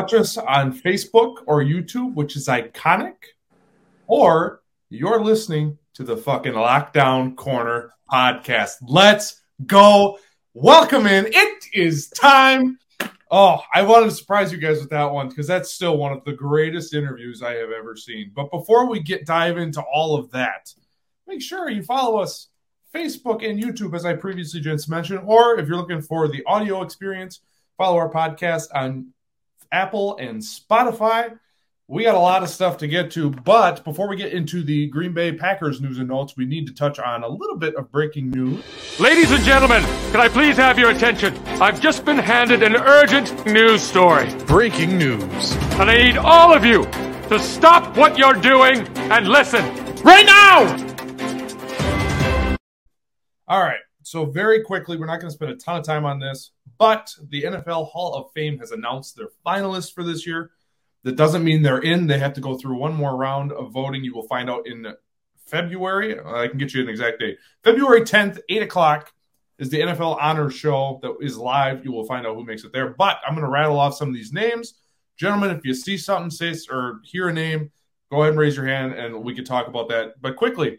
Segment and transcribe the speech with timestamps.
[0.00, 3.16] Watch us on Facebook or YouTube, which is iconic,
[4.06, 8.76] or you're listening to the fucking Lockdown Corner podcast.
[8.80, 10.18] Let's go.
[10.54, 11.26] Welcome in.
[11.30, 12.78] It is time.
[13.30, 16.24] Oh, I wanted to surprise you guys with that one because that's still one of
[16.24, 18.32] the greatest interviews I have ever seen.
[18.34, 20.72] But before we get dive into all of that,
[21.26, 22.48] make sure you follow us
[22.94, 26.80] Facebook and YouTube, as I previously just mentioned, or if you're looking for the audio
[26.80, 27.40] experience,
[27.76, 29.12] follow our podcast on
[29.72, 31.38] Apple and Spotify.
[31.86, 34.86] We got a lot of stuff to get to, but before we get into the
[34.86, 37.90] Green Bay Packers news and notes, we need to touch on a little bit of
[37.90, 38.62] breaking news.
[39.00, 41.36] Ladies and gentlemen, can I please have your attention?
[41.60, 44.32] I've just been handed an urgent news story.
[44.46, 45.52] Breaking news.
[45.80, 46.84] And I need all of you
[47.28, 49.64] to stop what you're doing and listen.
[50.04, 50.90] Right now!
[53.48, 53.80] All right.
[54.04, 57.14] So, very quickly, we're not going to spend a ton of time on this, but
[57.28, 60.50] the NFL Hall of Fame has announced their finalists for this year.
[61.02, 62.06] That doesn't mean they're in.
[62.06, 64.02] They have to go through one more round of voting.
[64.02, 64.86] You will find out in
[65.46, 66.18] February.
[66.18, 67.36] I can get you an exact date.
[67.62, 69.12] February 10th, 8 o'clock
[69.58, 71.84] is the NFL Honors Show that is live.
[71.84, 72.94] You will find out who makes it there.
[72.94, 74.72] But I'm going to rattle off some of these names.
[75.18, 77.72] Gentlemen, if you see something, say or hear a name,
[78.10, 80.14] go ahead and raise your hand and we can talk about that.
[80.22, 80.78] But quickly,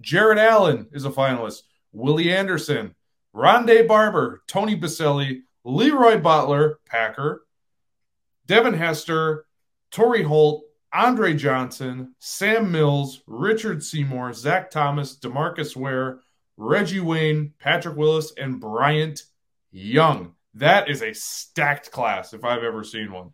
[0.00, 1.64] Jared Allen is a finalist.
[1.92, 2.94] Willie Anderson,
[3.34, 7.44] Rondé Barber, Tony Boselli, Leroy Butler, Packer,
[8.46, 9.46] Devin Hester,
[9.90, 16.20] Torry Holt, Andre Johnson, Sam Mills, Richard Seymour, Zach Thomas, Demarcus Ware,
[16.56, 19.22] Reggie Wayne, Patrick Willis, and Bryant
[19.72, 20.34] Young.
[20.54, 23.32] That is a stacked class if I've ever seen one.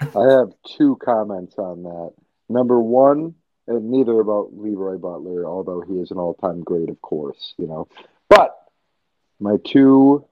[0.00, 2.12] I have two comments on that.
[2.48, 3.34] Number one,
[3.66, 7.88] and neither about Leroy Butler, although he is an all-time great, of course, you know.
[8.30, 8.56] But
[9.40, 10.24] my two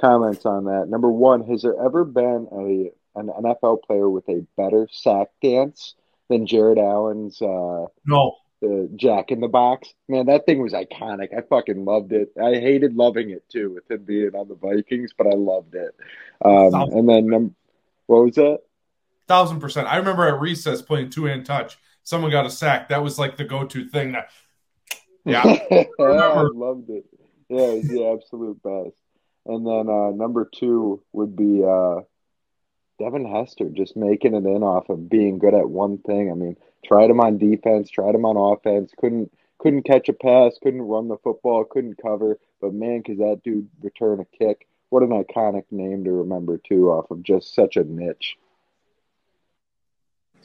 [0.00, 0.88] comments on that.
[0.88, 5.94] Number one, has there ever been a an NFL player with a better sack dance
[6.28, 9.92] than Jared Allen's uh, no the Jack in the Box?
[10.08, 11.36] Man, that thing was iconic.
[11.36, 12.32] I fucking loved it.
[12.40, 15.94] I hated loving it too with him being on the Vikings, but I loved it.
[16.44, 17.56] Um, and then num-
[18.06, 18.60] what was that?
[19.28, 19.88] Thousand percent.
[19.88, 21.78] I remember at recess playing two hand touch.
[22.04, 22.88] Someone got a sack.
[22.88, 24.12] That was like the go to thing.
[24.12, 24.30] That,
[25.24, 26.02] yeah, I, I
[26.52, 27.04] loved it.
[27.52, 28.96] Yeah, was the absolute best.
[29.44, 32.00] And then uh, number two would be uh,
[32.98, 36.30] Devin Hester just making it in off of being good at one thing.
[36.30, 40.56] I mean, tried him on defense, tried him on offense, couldn't couldn't catch a pass,
[40.62, 42.38] couldn't run the football, couldn't cover.
[42.62, 44.66] But man, could that dude return a kick?
[44.88, 48.38] What an iconic name to remember too, off of just such a niche.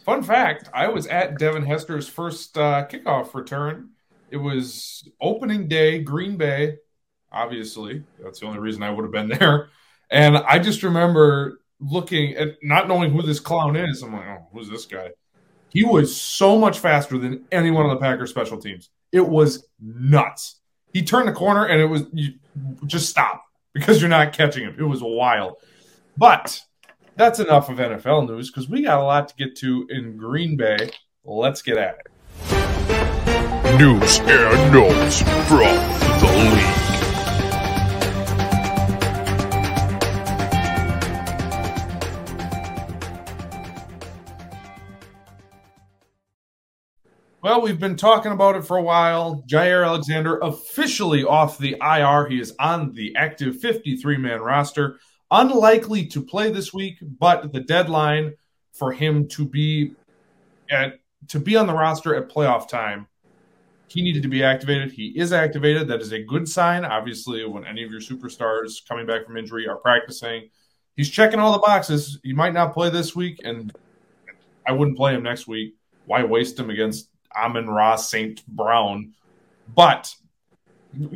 [0.04, 3.92] Fun fact: I was at Devin Hester's first uh, kickoff return.
[4.30, 6.80] It was opening day, Green Bay.
[7.32, 9.70] Obviously, that's the only reason I would have been there.
[10.10, 14.02] And I just remember looking at not knowing who this clown is.
[14.02, 15.10] I'm like, oh, who's this guy?
[15.70, 18.90] He was so much faster than anyone on the Packers special teams.
[19.12, 20.60] It was nuts.
[20.94, 22.34] He turned the corner and it was you
[22.86, 24.76] just stop because you're not catching him.
[24.80, 25.56] It was wild.
[26.16, 26.60] But
[27.16, 30.56] that's enough of NFL news because we got a lot to get to in Green
[30.56, 30.90] Bay.
[31.24, 32.08] Let's get at it.
[33.78, 35.76] News and notes from
[36.22, 36.77] the league.
[47.48, 49.42] Well, we've been talking about it for a while.
[49.48, 52.28] Jair Alexander officially off the IR.
[52.28, 55.00] He is on the active 53 man roster.
[55.32, 58.34] Unlikely to play this week, but the deadline
[58.74, 59.94] for him to be
[60.70, 61.00] at
[61.30, 63.08] to be on the roster at playoff time,
[63.88, 64.92] he needed to be activated.
[64.92, 65.88] He is activated.
[65.88, 66.84] That is a good sign.
[66.84, 70.50] Obviously, when any of your superstars coming back from injury are practicing,
[70.98, 72.20] he's checking all the boxes.
[72.24, 73.72] He might not play this week, and
[74.68, 75.76] I wouldn't play him next week.
[76.08, 78.46] Why waste him against Amon-Ra St.
[78.48, 79.14] Brown.
[79.76, 80.16] But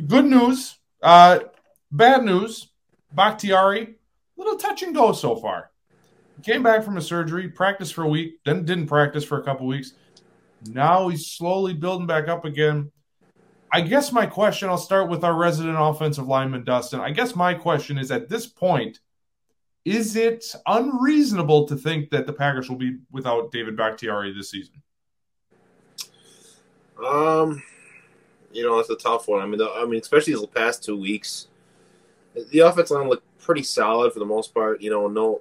[0.06, 1.40] good news, uh,
[1.90, 2.68] bad news.
[3.14, 3.94] Bakhtiari,
[4.36, 5.70] little touch and go so far.
[6.42, 9.66] Came back from a surgery, practiced for a week, then didn't practice for a couple
[9.66, 9.92] weeks.
[10.66, 12.90] Now he's slowly building back up again.
[13.70, 17.00] I guess my question, I'll start with our resident offensive lineman, Dustin.
[17.00, 19.00] I guess my question is at this point,
[19.84, 24.82] is it unreasonable to think that the Packers will be without David Bakhtiari this season?
[27.02, 27.62] Um,
[28.52, 29.42] you know, it's a tough one.
[29.42, 31.48] I mean, the, I mean, especially the past two weeks,
[32.50, 34.80] the offense line looked pretty solid for the most part.
[34.80, 35.40] You know, no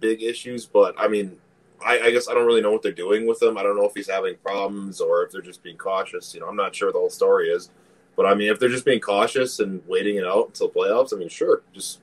[0.00, 1.36] big issues, but I mean,
[1.84, 3.58] I, I, guess I don't really know what they're doing with him.
[3.58, 6.34] I don't know if he's having problems or if they're just being cautious.
[6.34, 7.70] You know, I'm not sure the whole story is,
[8.16, 11.16] but I mean, if they're just being cautious and waiting it out until playoffs, I
[11.16, 12.00] mean, sure, just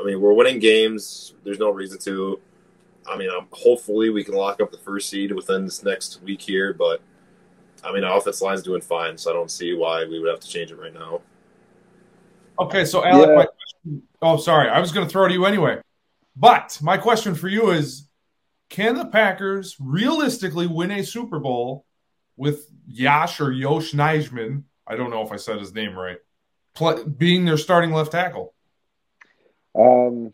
[0.00, 1.34] I mean, we're winning games.
[1.44, 2.40] There's no reason to.
[3.08, 6.72] I mean, hopefully we can lock up the first seed within this next week here.
[6.72, 7.00] But
[7.86, 10.40] I mean, our offense line's doing fine, so I don't see why we would have
[10.40, 11.20] to change it right now.
[12.58, 13.34] Okay, so Alec, Yeah.
[13.36, 15.80] my question, oh, sorry, I was going to throw it to you anyway.
[16.34, 18.08] But my question for you is
[18.68, 21.86] can the Packers realistically win a Super Bowl
[22.36, 24.64] with Yash or Yosh Nijman?
[24.86, 26.18] I don't know if I said his name right.
[26.74, 28.52] Play, being their starting left tackle.
[29.78, 30.32] Um,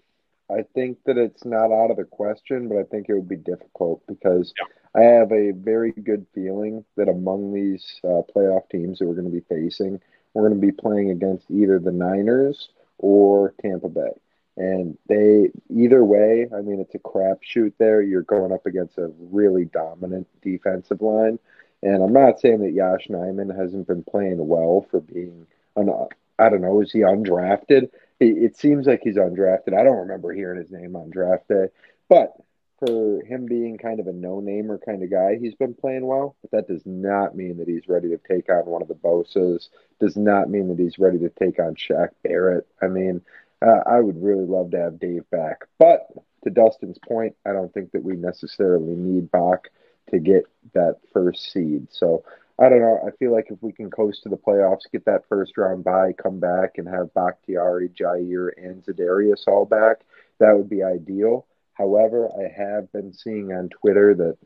[0.51, 3.37] I think that it's not out of the question, but I think it would be
[3.37, 4.53] difficult because
[4.95, 9.31] I have a very good feeling that among these uh, playoff teams that we're going
[9.31, 10.01] to be facing,
[10.35, 12.69] we're going to be playing against either the Niners
[12.99, 14.13] or Tampa Bay.
[14.57, 18.03] And they, either way, I mean, it's a crapshoot there.
[18.03, 21.39] You're going up against a really dominant defensive line.
[21.83, 25.47] And I'm not saying that Yash Nijman hasn't been playing well for being
[25.77, 25.91] an,
[26.39, 27.91] I don't know, is he undrafted?
[28.21, 29.79] It, it seems like he's undrafted.
[29.79, 31.69] I don't remember hearing his name on draft day.
[32.09, 32.37] But
[32.85, 36.35] for him being kind of a no-namer kind of guy, he's been playing well.
[36.43, 39.69] But that does not mean that he's ready to take on one of the Bosa's.
[40.01, 42.67] Does not mean that he's ready to take on Shaq Barrett.
[42.81, 43.21] I mean,
[43.65, 45.67] uh, I would really love to have Dave back.
[45.79, 46.09] But
[46.45, 49.69] to Dustin's point, I don't think that we necessarily need Bach
[50.11, 50.45] to get
[50.75, 51.87] that first seed.
[51.91, 52.25] So
[52.59, 53.01] I don't know.
[53.07, 56.13] I feel like if we can coast to the playoffs, get that first round bye,
[56.21, 60.01] come back and have Bakhtiari, Jair, and Zadarius all back,
[60.39, 61.47] that would be ideal.
[61.75, 64.37] However, I have been seeing on Twitter that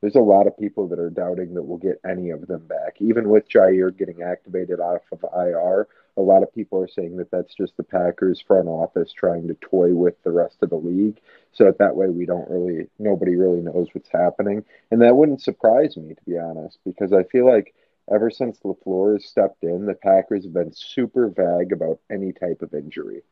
[0.00, 2.96] there's a lot of people that are doubting that we'll get any of them back.
[3.00, 7.30] Even with Jair getting activated off of IR, a lot of people are saying that
[7.30, 11.20] that's just the Packers front office trying to toy with the rest of the league.
[11.52, 14.64] So that, that way we don't really, nobody really knows what's happening.
[14.90, 17.74] And that wouldn't surprise me, to be honest, because I feel like
[18.12, 22.62] ever since LaFleur has stepped in, the Packers have been super vague about any type
[22.62, 23.22] of injury.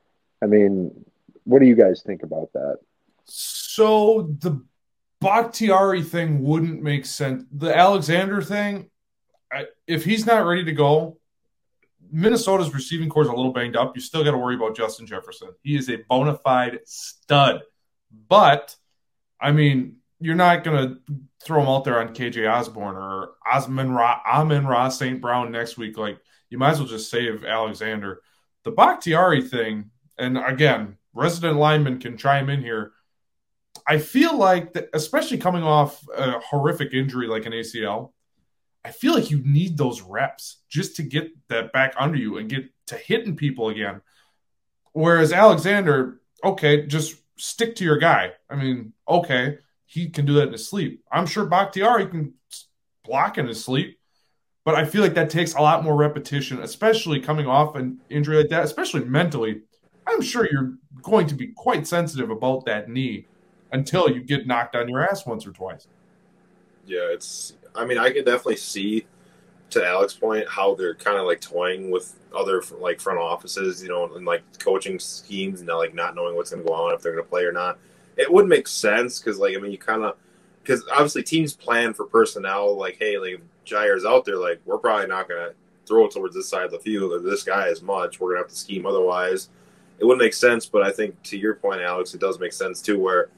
[0.43, 1.05] I mean,
[1.45, 2.79] what do you guys think about that?
[3.25, 4.65] So the
[5.21, 7.45] Bakhtiari thing wouldn't make sense.
[7.53, 8.91] The Alexander thing,
[9.53, 11.19] I, if he's not ready to go,
[12.11, 13.97] Minnesota's receiving corps is a little banged up.
[13.97, 15.49] You still got to worry about Justin Jefferson.
[15.63, 17.63] He is a bona fide stud.
[18.29, 18.77] But,
[19.41, 20.99] I mean, you're not going to
[21.43, 25.21] throw him out there on KJ Osborne or Osman Ra, Amin Ra St.
[25.21, 25.97] Brown next week.
[25.97, 26.19] Like,
[26.51, 28.21] you might as well just save Alexander.
[28.65, 32.93] The Bakhtiari thing, and again, resident lineman can chime in here.
[33.87, 38.13] I feel like that, especially coming off a horrific injury like an ACL,
[38.85, 42.49] I feel like you need those reps just to get that back under you and
[42.49, 44.01] get to hitting people again.
[44.93, 48.33] Whereas Alexander, okay, just stick to your guy.
[48.51, 51.03] I mean, okay, he can do that in his sleep.
[51.11, 52.35] I'm sure Bakhtiari can
[53.05, 53.99] block in his sleep,
[54.65, 58.37] but I feel like that takes a lot more repetition, especially coming off an injury
[58.37, 59.63] like that, especially mentally.
[60.07, 63.27] I'm sure you're going to be quite sensitive about that knee
[63.73, 65.89] until you get knocked on your ass once or twice.
[66.87, 67.55] Yeah, it's.
[67.75, 69.07] I mean, I can definitely see,
[69.71, 73.89] to Alex's point, how they're kind of like toying with other like front offices, you
[73.89, 77.01] know, and like coaching schemes, and like not knowing what's going to go on if
[77.01, 77.79] they're going to play or not.
[78.17, 80.17] It would make sense because, like, I mean, you kind of
[80.63, 82.77] because obviously teams plan for personnel.
[82.77, 85.55] Like, hey, like Jair's out there, like we're probably not going to
[85.87, 88.21] throw it towards this side of the field or this guy as much.
[88.21, 89.49] We're going to have to scheme otherwise.
[89.99, 92.83] It wouldn't make sense, but I think to your point, Alex, it does make sense
[92.83, 93.31] too, where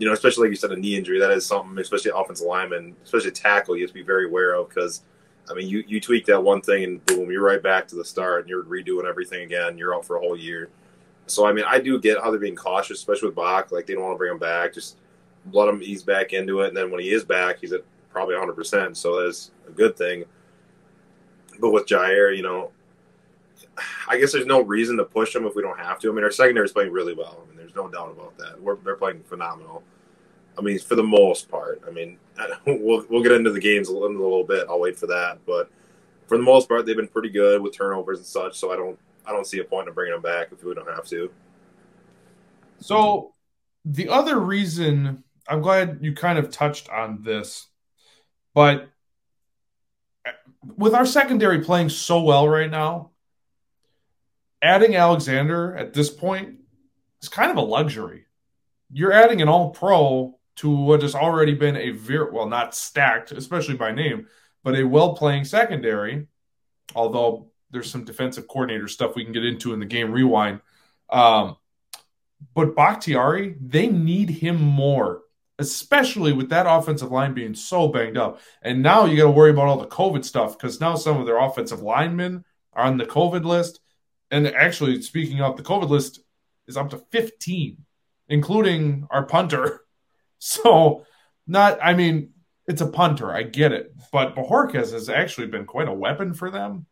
[0.00, 2.96] you know, especially like you said, a knee injury, that is something, especially offensive lineman,
[3.04, 5.02] especially tackle, you have to be very aware of because,
[5.50, 8.04] I mean, you, you tweak that one thing and boom, you're right back to the
[8.04, 9.76] start and you're redoing everything again.
[9.76, 10.70] You're out for a whole year.
[11.26, 13.70] So, I mean, I do get how they're being cautious, especially with Bach.
[13.72, 14.72] Like, they don't want to bring him back.
[14.72, 14.96] Just
[15.52, 16.68] let him ease back into it.
[16.68, 18.96] And then when he is back, he's at probably 100%.
[18.96, 20.24] So that's a good thing.
[21.60, 22.70] But with Jair, you know,
[24.08, 26.10] I guess there's no reason to push them if we don't have to.
[26.10, 27.42] I mean, our secondary is playing really well.
[27.42, 28.60] I mean, there's no doubt about that.
[28.60, 29.82] We're, they're playing phenomenal.
[30.58, 31.82] I mean, for the most part.
[31.86, 32.18] I mean,
[32.66, 34.66] we'll we'll get into the games a little, in a little bit.
[34.68, 35.70] I'll wait for that, but
[36.26, 38.58] for the most part, they've been pretty good with turnovers and such.
[38.58, 40.88] So I don't I don't see a point in bringing them back if we don't
[40.88, 41.30] have to.
[42.80, 43.32] So
[43.84, 47.66] the other reason I'm glad you kind of touched on this,
[48.54, 48.88] but
[50.76, 53.10] with our secondary playing so well right now,
[54.62, 56.58] adding Alexander at this point
[57.22, 58.26] is kind of a luxury.
[58.92, 63.32] You're adding an all pro to what has already been a very well, not stacked,
[63.32, 64.26] especially by name,
[64.62, 66.26] but a well playing secondary.
[66.94, 70.60] Although there's some defensive coordinator stuff we can get into in the game rewind.
[71.08, 71.56] Um,
[72.54, 75.22] but Bakhtiari, they need him more,
[75.58, 78.40] especially with that offensive line being so banged up.
[78.62, 81.26] And now you got to worry about all the COVID stuff because now some of
[81.26, 83.79] their offensive linemen are on the COVID list.
[84.30, 86.20] And actually, speaking of the COVID list,
[86.66, 87.84] is up to 15,
[88.28, 89.82] including our punter.
[90.42, 91.04] So,
[91.46, 92.30] not, I mean,
[92.66, 93.30] it's a punter.
[93.30, 93.94] I get it.
[94.10, 96.86] But Bojorquez has actually been quite a weapon for them,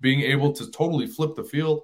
[0.00, 1.82] being able to totally flip the field.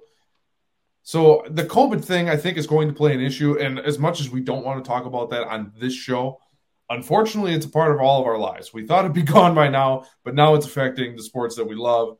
[1.03, 3.57] So, the COVID thing, I think, is going to play an issue.
[3.57, 6.41] And as much as we don't want to talk about that on this show,
[6.89, 8.73] unfortunately, it's a part of all of our lives.
[8.73, 11.75] We thought it'd be gone by now, but now it's affecting the sports that we
[11.75, 12.17] love.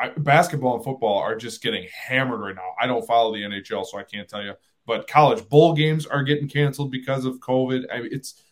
[0.00, 2.74] I, basketball and football are just getting hammered right now.
[2.80, 4.54] I don't follow the NHL, so I can't tell you.
[4.86, 7.84] But college bowl games are getting canceled because of COVID.
[7.92, 8.42] I mean, it's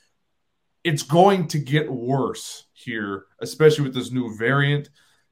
[0.85, 4.91] it's going to get worse here, especially with this new variant.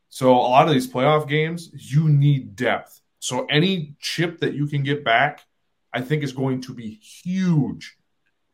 [0.08, 3.00] So a lot of these playoff games, you need depth.
[3.18, 5.44] So any chip that you can get back,
[5.92, 7.96] I think is going to be huge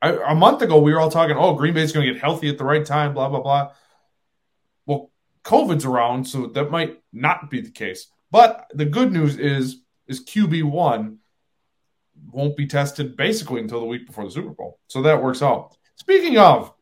[0.02, 2.49] I, a month ago, we were all talking, oh, Green Bay's going to get healthy
[2.49, 3.73] at the right time, blah, blah, blah.
[5.44, 8.09] COVID's around, so that might not be the case.
[8.30, 11.16] But the good news is, is QB1
[12.30, 14.78] won't be tested basically until the week before the Super Bowl.
[14.88, 15.76] So that works out.
[15.97, 16.73] Speaking of,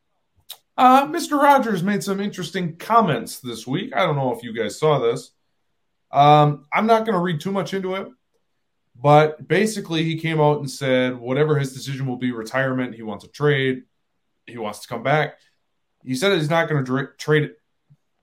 [0.76, 1.40] uh, Mr.
[1.40, 3.94] Rodgers made some interesting comments this week.
[3.94, 5.32] I don't know if you guys saw this.
[6.10, 8.08] Um, I'm not going to read too much into it.
[9.00, 13.24] But basically, he came out and said whatever his decision will be retirement, he wants
[13.24, 13.84] a trade,
[14.46, 15.38] he wants to come back.
[16.04, 17.60] He said he's not going to dra- trade it.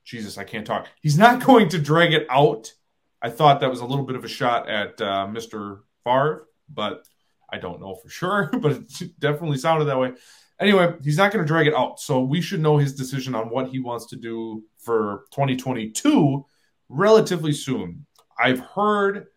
[0.06, 0.88] Jesus, I can't talk.
[1.02, 2.74] He's not going to drag it out.
[3.22, 5.80] I thought that was a little bit of a shot at uh, Mr.
[6.04, 7.08] Favre, but
[7.50, 10.14] I don't know for sure, but it definitely sounded that way.
[10.60, 12.00] Anyway, he's not going to drag it out.
[12.00, 16.46] So we should know his decision on what he wants to do for 2022
[16.88, 18.06] relatively soon.
[18.40, 19.28] I've heard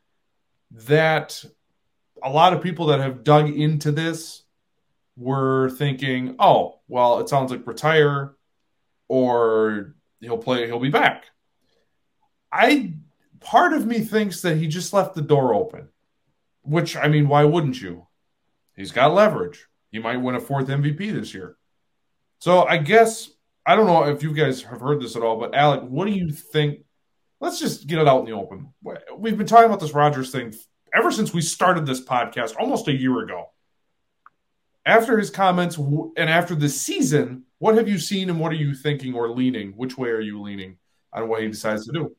[0.71, 1.43] that
[2.23, 4.43] a lot of people that have dug into this
[5.17, 8.35] were thinking, oh, well, it sounds like retire
[9.09, 11.27] or he'll play, he'll be back.
[12.53, 12.95] I,
[13.41, 15.89] part of me thinks that he just left the door open,
[16.63, 18.07] which, I mean, why wouldn't you?
[18.75, 19.67] He's got leverage.
[19.91, 21.57] He might win a fourth MVP this year.
[22.39, 23.31] So I guess,
[23.67, 26.13] I don't know if you guys have heard this at all, but Alec, what do
[26.13, 26.85] you think
[27.41, 28.73] let's just get it out in the open.
[29.17, 30.55] We've been talking about this Rodgers thing
[30.95, 33.51] ever since we started this podcast almost a year ago.
[34.87, 38.75] After his comments and after the season, what have you seen and what are you
[38.75, 39.73] thinking or leaning?
[39.73, 40.79] Which way are you leaning
[41.13, 42.17] on what he decides to do?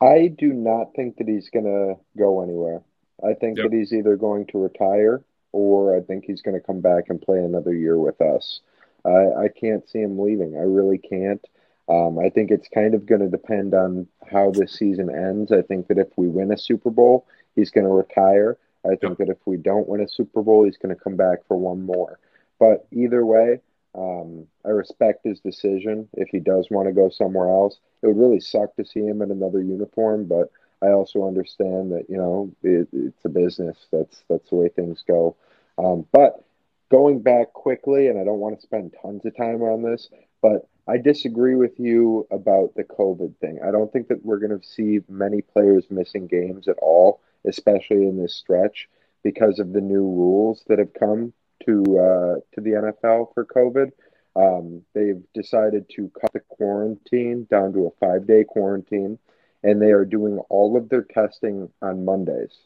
[0.00, 2.82] I do not think that he's going to go anywhere.
[3.22, 3.70] I think yep.
[3.70, 7.20] that he's either going to retire or I think he's going to come back and
[7.20, 8.60] play another year with us.
[9.04, 10.56] I, I can't see him leaving.
[10.56, 11.44] I really can't.
[11.88, 15.50] Um, I think it's kind of going to depend on how this season ends.
[15.50, 17.26] I think that if we win a Super Bowl,
[17.56, 18.58] he's going to retire.
[18.84, 21.46] I think that if we don't win a Super Bowl, he's going to come back
[21.46, 22.18] for one more.
[22.58, 23.60] But either way,
[23.94, 26.08] um, I respect his decision.
[26.14, 29.22] If he does want to go somewhere else, it would really suck to see him
[29.22, 30.26] in another uniform.
[30.26, 30.50] But
[30.82, 33.86] I also understand that you know it, it's a business.
[33.92, 35.36] That's that's the way things go.
[35.78, 36.44] Um, but
[36.90, 40.08] going back quickly, and I don't want to spend tons of time on this,
[40.42, 43.60] but I disagree with you about the COVID thing.
[43.64, 48.06] I don't think that we're going to see many players missing games at all, especially
[48.06, 48.88] in this stretch,
[49.22, 51.32] because of the new rules that have come
[51.66, 53.92] to uh, to the NFL for COVID.
[54.36, 59.18] Um, they've decided to cut the quarantine down to a five day quarantine,
[59.62, 62.56] and they are doing all of their testing on Mondays,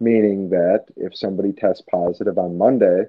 [0.00, 3.04] meaning that if somebody tests positive on Monday,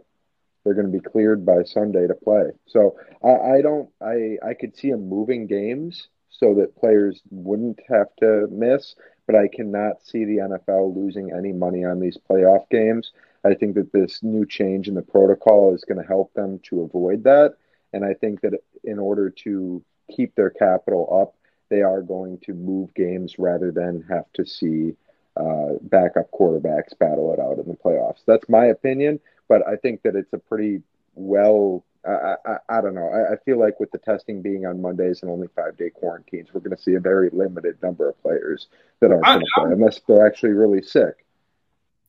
[0.63, 2.51] they're going to be cleared by Sunday to play.
[2.67, 7.79] So I, I don't I I could see them moving games so that players wouldn't
[7.87, 8.95] have to miss,
[9.27, 13.11] but I cannot see the NFL losing any money on these playoff games.
[13.45, 16.81] I think that this new change in the protocol is going to help them to
[16.81, 17.55] avoid that.
[17.93, 19.83] And I think that in order to
[20.15, 21.35] keep their capital up,
[21.69, 24.95] they are going to move games rather than have to see
[25.37, 28.23] uh, backup quarterbacks battle it out in the playoffs.
[28.25, 30.81] That's my opinion but I think that it's a pretty
[31.15, 31.83] well.
[32.05, 33.09] I, I, I don't know.
[33.09, 36.49] I, I, feel like with the testing being on Mondays and only five day quarantines,
[36.53, 38.67] we're going to see a very limited number of players
[38.99, 41.25] that aren't going to play unless they're actually really sick.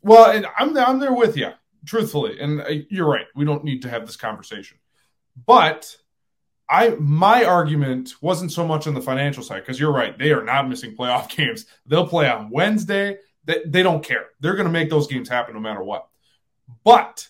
[0.02, 1.50] Well, and I'm I'm there with you,
[1.86, 3.26] truthfully, and uh, you're right.
[3.34, 4.78] We don't need to have this conversation,
[5.46, 5.96] but
[6.68, 10.18] I my argument wasn't so much on the financial side because you're right.
[10.18, 11.66] They are not missing playoff games.
[11.86, 13.18] They'll play on Wednesday.
[13.44, 14.26] They, they don't care.
[14.40, 16.08] They're going to make those games happen no matter what.
[16.82, 17.28] But,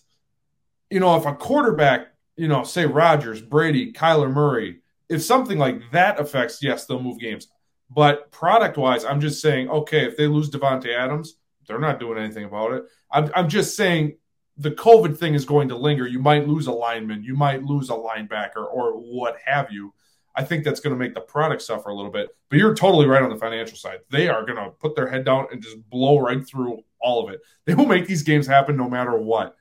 [0.90, 5.80] you know, if a quarterback, you know, say Rodgers, Brady, Kyler Murray, if something like
[5.92, 7.48] that affects, yes, they'll move games.
[7.90, 11.36] But product wise, I'm just saying, okay, if they lose Davante Adams,
[11.66, 12.84] they're not doing anything about it.
[13.10, 14.16] I'm, I'm just saying
[14.56, 16.06] the COVID thing is going to linger.
[16.06, 19.92] You might lose a lineman, you might lose a linebacker, or what have you.
[20.36, 22.28] I think that's going to make the product suffer a little bit.
[22.48, 24.00] But you're totally right on the financial side.
[24.10, 27.32] They are going to put their head down and just blow right through all of
[27.32, 27.40] it.
[27.66, 29.56] They will make these games happen no matter what.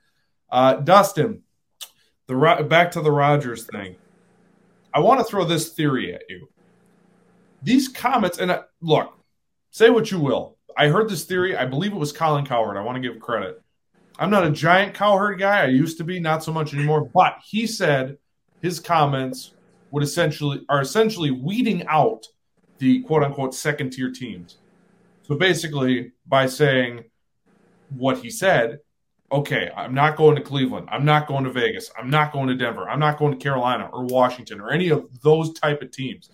[0.50, 1.42] Uh, Dustin,
[2.26, 3.96] the back to the Rodgers thing.
[4.92, 6.48] I want to throw this theory at you.
[7.62, 9.12] These comments, and uh, look,
[9.70, 10.56] say what you will.
[10.76, 11.56] I heard this theory.
[11.56, 12.76] I believe it was Colin Cowherd.
[12.76, 13.60] I want to give credit.
[14.18, 15.62] I'm not a giant Cowherd guy.
[15.62, 17.10] I used to be, not so much anymore.
[17.12, 18.18] But he said
[18.62, 19.54] his comments
[19.90, 22.26] would essentially are essentially weeding out
[22.78, 24.58] the quote unquote second tier teams.
[25.22, 27.04] So basically, by saying
[27.90, 28.78] what he said,
[29.32, 32.54] okay, I'm not going to Cleveland, I'm not going to Vegas, I'm not going to
[32.54, 36.30] Denver, I'm not going to Carolina or Washington or any of those type of teams.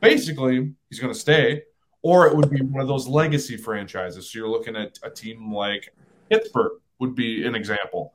[0.00, 1.62] Basically, he's going to stay,
[2.02, 4.30] or it would be one of those legacy franchises.
[4.30, 5.94] So you're looking at a team like
[6.30, 8.14] Pittsburgh would be an example.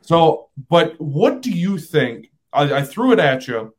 [0.00, 2.30] So, but what do you think?
[2.52, 3.74] I, I threw it at you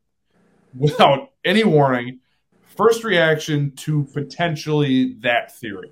[0.78, 2.20] without any warning.
[2.78, 5.92] First reaction to potentially that theory.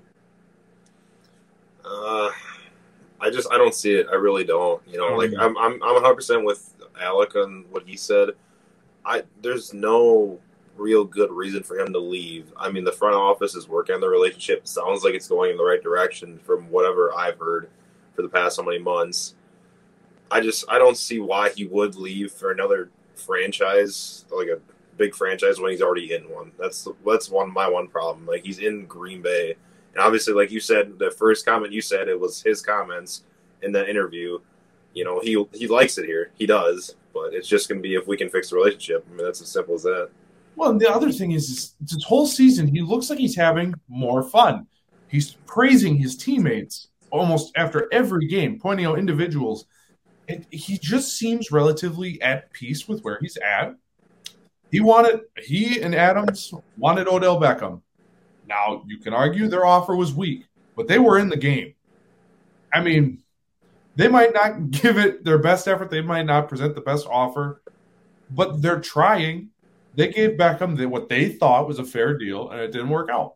[1.84, 2.30] Uh,
[3.20, 4.06] I just I don't see it.
[4.10, 4.80] I really don't.
[4.86, 5.40] You know, like mm-hmm.
[5.40, 8.30] I'm I'm I'm 100 percent with Alec on what he said.
[9.04, 10.38] I there's no
[10.76, 12.52] real good reason for him to leave.
[12.56, 14.66] I mean, the front office is working on the relationship.
[14.66, 17.68] Sounds like it's going in the right direction from whatever I've heard
[18.14, 19.34] for the past so many months.
[20.30, 24.60] I just I don't see why he would leave for another franchise, like a
[24.96, 26.52] big franchise, when he's already in one.
[26.58, 28.26] That's that's one my one problem.
[28.26, 29.56] Like he's in Green Bay,
[29.98, 33.24] and obviously, like you said, the first comment you said it was his comments
[33.62, 34.38] in that interview.
[34.94, 36.30] You know, he he likes it here.
[36.38, 39.04] He does, but it's just going to be if we can fix the relationship.
[39.10, 40.10] I mean, that's as simple as that.
[40.54, 44.22] Well, the other thing is, is this whole season he looks like he's having more
[44.22, 44.68] fun.
[45.08, 49.66] He's praising his teammates almost after every game, pointing out individuals.
[50.28, 53.74] It, he just seems relatively at peace with where he's at.
[54.70, 57.82] He wanted he and Adams wanted Odell Beckham.
[58.48, 61.74] Now you can argue their offer was weak, but they were in the game.
[62.72, 63.22] I mean,
[63.96, 65.90] they might not give it their best effort.
[65.90, 67.62] They might not present the best offer,
[68.30, 69.50] but they're trying.
[69.94, 73.34] They gave Beckham what they thought was a fair deal, and it didn't work out.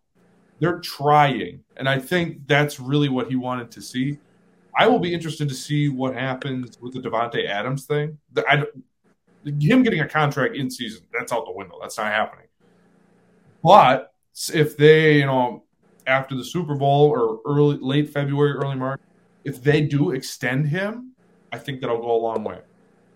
[0.60, 1.64] They're trying.
[1.76, 4.18] And I think that's really what he wanted to see.
[4.78, 8.18] I will be interested to see what happens with the Davante Adams thing.
[8.48, 8.64] I,
[9.44, 11.78] him getting a contract in season, that's out the window.
[11.80, 12.46] That's not happening.
[13.62, 14.11] But
[14.52, 15.64] if they, you know,
[16.06, 19.00] after the Super Bowl or early, late February, early March,
[19.44, 21.12] if they do extend him,
[21.52, 22.60] I think that'll go a long way.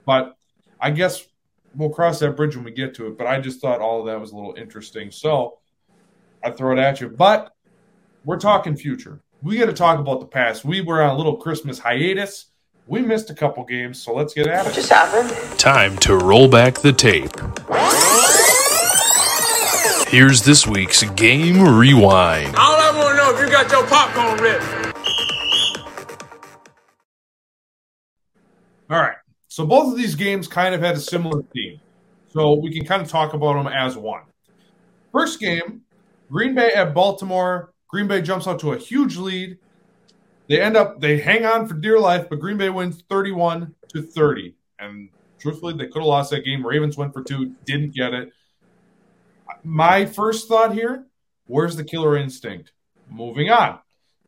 [0.04, 0.36] But
[0.80, 1.26] I guess
[1.74, 3.18] we'll cross that bridge when we get to it.
[3.18, 5.10] But I just thought all of that was a little interesting.
[5.10, 5.58] So
[6.44, 7.08] I throw it at you.
[7.08, 7.52] But
[8.24, 9.20] we're talking future.
[9.42, 10.64] We got to talk about the past.
[10.64, 12.46] We were on a little Christmas hiatus.
[12.88, 14.66] We missed a couple games, so let's get at it.
[14.66, 15.58] What just happened?
[15.58, 17.32] Time to roll back the tape.
[20.16, 22.56] Here's this week's Game Rewind.
[22.56, 24.64] All I want to know if you got your popcorn ready.
[28.88, 29.16] All right.
[29.48, 31.78] So both of these games kind of had a similar theme.
[32.28, 34.22] So we can kind of talk about them as one.
[35.12, 35.82] First game,
[36.30, 37.74] Green Bay at Baltimore.
[37.86, 39.58] Green Bay jumps out to a huge lead.
[40.48, 44.00] They end up they hang on for dear life, but Green Bay wins 31 to
[44.00, 44.54] 30.
[44.78, 46.66] And truthfully, they could have lost that game.
[46.66, 48.32] Ravens went for two, didn't get it.
[49.66, 51.06] My first thought here,
[51.46, 52.70] where's the killer instinct?
[53.10, 53.80] Moving on.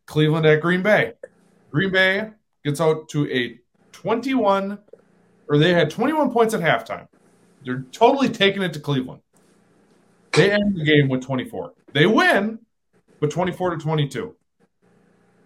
[0.05, 1.13] Cleveland at Green Bay.
[1.71, 2.31] Green Bay
[2.65, 3.57] gets out to a
[3.93, 4.77] 21
[5.47, 7.07] or they had 21 points at halftime.
[7.63, 9.21] They're totally taking it to Cleveland.
[10.33, 11.73] They end the game with 24.
[11.93, 12.59] They win,
[13.21, 14.35] but 24 to 22.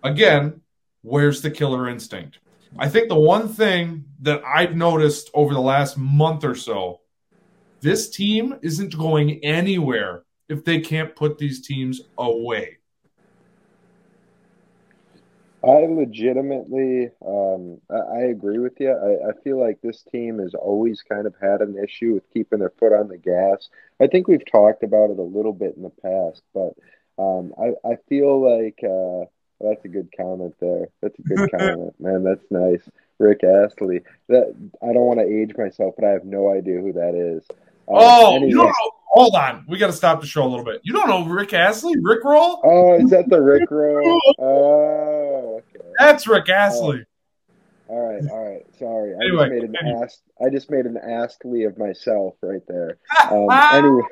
[0.04, 0.62] Again,
[1.04, 2.40] where's the killer instinct?
[2.80, 7.02] I think the one thing that I've noticed over the last month or so,
[7.84, 12.78] this team isn't going anywhere if they can't put these teams away.
[15.64, 18.92] I legitimately, um, I, I, agree with you.
[18.92, 22.60] I, I, feel like this team has always kind of had an issue with keeping
[22.60, 23.70] their foot on the gas.
[24.02, 26.74] I think we've talked about it a little bit in the past, but
[27.18, 29.26] um, I, I feel like uh,
[29.62, 30.88] that's a good comment there.
[31.02, 32.24] That's a good comment, man.
[32.24, 32.82] That's nice,
[33.18, 34.02] Rick Astley.
[34.28, 37.46] That I don't want to age myself, but I have no idea who that is.
[37.88, 38.50] Um, oh, anyway.
[38.50, 38.92] you don't know?
[39.14, 40.82] Hold on, we got to stop the show a little bit.
[40.84, 41.94] You don't know Rick Astley?
[42.02, 42.62] Rick Roll?
[42.64, 44.20] Oh, is that the Rick Roll?
[44.40, 45.86] oh, okay.
[46.00, 47.02] That's Rick Astley.
[47.02, 47.94] Oh.
[47.94, 48.66] All right, all right.
[48.80, 50.08] Sorry, I anyway, just made an anyway.
[50.44, 52.98] I just made an Astley of myself right there.
[53.30, 54.04] Um, anyway.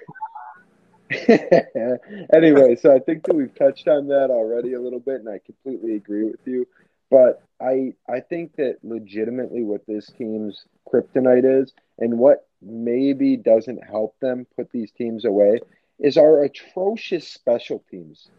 [2.34, 5.40] anyway, so I think that we've touched on that already a little bit, and I
[5.46, 6.68] completely agree with you.
[7.10, 13.84] But I I think that legitimately what this team's kryptonite is, and what maybe doesn't
[13.84, 15.60] help them put these teams away,
[16.00, 18.30] is our atrocious special teams.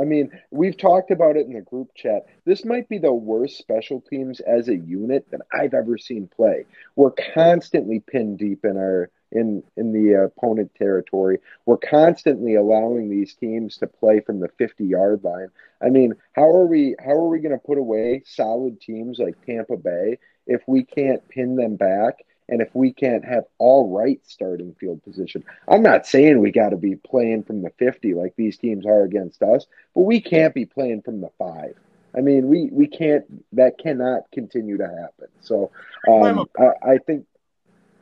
[0.00, 2.26] I mean, we've talked about it in the group chat.
[2.44, 6.64] This might be the worst special teams as a unit that I've ever seen play.
[6.94, 11.38] We're constantly pinned deep in our in in the opponent territory.
[11.66, 15.48] We're constantly allowing these teams to play from the 50 yard line.
[15.82, 19.44] I mean, how are we how are we going to put away solid teams like
[19.44, 24.20] Tampa Bay if we can't pin them back and if we can't have all right
[24.24, 25.44] starting field position?
[25.68, 29.02] I'm not saying we got to be playing from the 50 like these teams are
[29.02, 31.74] against us, but we can't be playing from the 5.
[32.16, 35.28] I mean, we, we can't, that cannot continue to happen.
[35.40, 35.70] So
[36.08, 37.24] um, I, I think.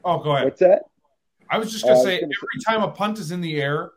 [0.05, 0.47] Oh, go ahead.
[0.47, 0.85] What's that?
[1.51, 3.61] I was just going to uh, say, every say, time a punt is in the
[3.61, 3.93] air,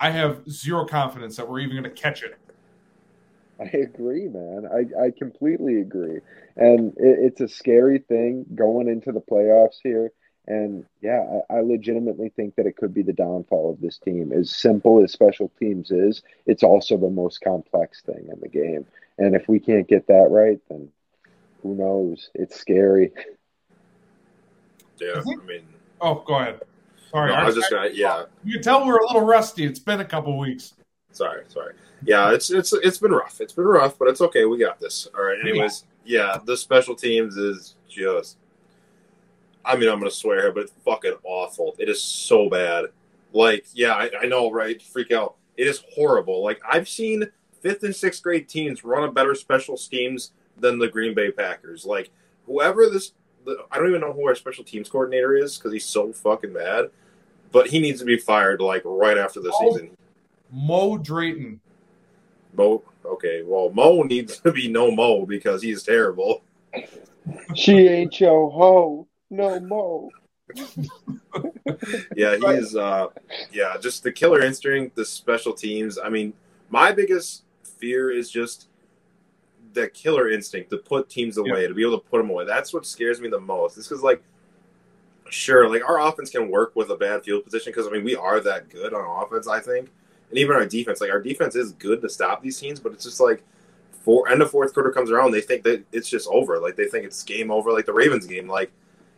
[0.00, 2.38] I have zero confidence that we're even going to catch it.
[3.60, 4.68] I agree, man.
[4.72, 6.20] I, I completely agree.
[6.56, 10.12] And it, it's a scary thing going into the playoffs here.
[10.46, 14.32] And yeah, I, I, legitimately think that it could be the downfall of this team.
[14.32, 18.86] As simple as special teams is, it's also the most complex thing in the game.
[19.18, 20.88] And if we can't get that right, then
[21.62, 22.30] who knows?
[22.34, 23.12] It's scary.
[24.98, 25.40] Yeah, mm-hmm.
[25.40, 25.62] I mean.
[26.00, 26.62] Oh, go ahead.
[27.10, 27.90] Sorry, no, I was just gonna.
[27.92, 29.64] Yeah, you can tell we're a little rusty.
[29.64, 30.74] It's been a couple weeks.
[31.12, 31.74] Sorry, sorry.
[32.02, 33.40] Yeah, it's it's it's been rough.
[33.40, 34.44] It's been rough, but it's okay.
[34.44, 35.08] We got this.
[35.16, 35.38] All right.
[35.40, 38.36] Anyways, yeah, yeah the special teams is just.
[39.64, 41.74] I mean, I'm gonna swear here, but it's fucking awful.
[41.78, 42.86] It is so bad.
[43.32, 44.80] Like, yeah, I, I know, right?
[44.80, 45.34] Freak out.
[45.56, 46.42] It is horrible.
[46.42, 47.24] Like, I've seen
[47.60, 51.84] fifth and sixth grade teams run a better special schemes than the Green Bay Packers.
[51.84, 52.10] Like,
[52.46, 53.12] whoever this
[53.70, 56.90] I don't even know who our special teams coordinator is because he's so fucking bad.
[57.50, 59.90] But he needs to be fired like right after the Mo, season.
[60.50, 61.60] Mo Drayton.
[62.54, 62.82] Mo.
[63.04, 66.42] Okay, well, Mo needs to be no Mo because he's terrible.
[67.54, 70.10] She ain't your hoe, no Mo.
[72.16, 73.08] yeah, he's uh,
[73.52, 75.98] yeah, just the killer instinct, the special teams.
[75.98, 76.32] I mean,
[76.70, 78.68] my biggest fear is just
[79.74, 81.68] the killer instinct to put teams away, yeah.
[81.68, 82.44] to be able to put them away.
[82.44, 83.76] That's what scares me the most.
[83.76, 84.22] This is like,
[85.28, 88.16] sure, like our offense can work with a bad field position because I mean we
[88.16, 89.90] are that good on offense, I think,
[90.30, 91.00] and even our defense.
[91.00, 93.42] Like our defense is good to stop these teams, but it's just like.
[94.04, 96.58] For end of fourth quarter comes around, they think that it's just over.
[96.58, 97.70] Like they think it's game over.
[97.70, 98.72] Like the Ravens game, like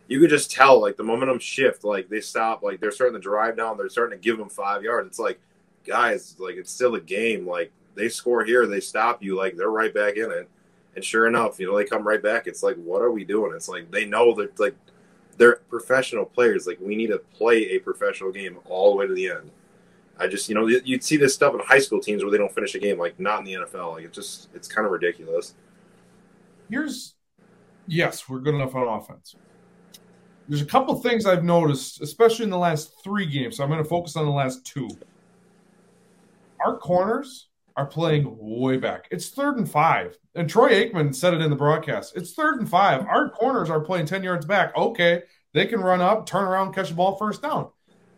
[0.09, 3.21] you could just tell like the momentum shift like they stop like they're starting to
[3.21, 5.39] drive down they're starting to give them five yards it's like
[5.87, 9.71] guys like it's still a game like they score here, they stop you, like they're
[9.71, 10.49] right back in it.
[10.97, 12.47] And sure enough, you know, they come right back.
[12.47, 13.53] It's like, what are we doing?
[13.55, 14.75] It's like they know that like
[15.37, 16.67] they're professional players.
[16.67, 19.51] Like we need to play a professional game all the way to the end.
[20.21, 22.55] I just, you know, you'd see this stuff in high school teams where they don't
[22.55, 23.95] finish a game, like not in the NFL.
[23.95, 25.55] Like it's just, it's kind of ridiculous.
[26.69, 27.15] Here's,
[27.87, 29.35] yes, we're good enough on offense.
[30.49, 33.57] There's a couple things I've noticed, especially in the last three games.
[33.57, 34.89] So I'm going to focus on the last two.
[36.65, 39.07] Our corners are playing way back.
[39.11, 40.19] It's third and five.
[40.35, 42.17] And Troy Aikman said it in the broadcast.
[42.17, 43.07] It's third and five.
[43.07, 44.77] Our corners are playing 10 yards back.
[44.77, 45.23] Okay,
[45.55, 47.71] they can run up, turn around, catch the ball first down.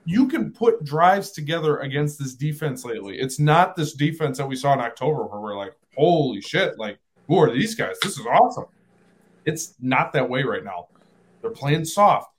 [0.04, 3.18] You can put drives together against this defense lately.
[3.18, 6.98] It's not this defense that we saw in October where we're like, holy shit, like,
[7.28, 7.96] who are these guys?
[8.02, 8.64] This is awesome.
[9.44, 10.88] It's not that way right now.
[11.40, 12.32] They're playing soft.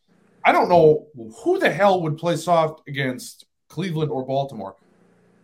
[0.45, 1.07] I don't know
[1.43, 4.75] who the hell would play soft against Cleveland or Baltimore.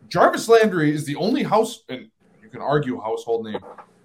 [0.10, 2.10] Jarvis Landry is the only house, and
[2.42, 3.60] you can argue household name.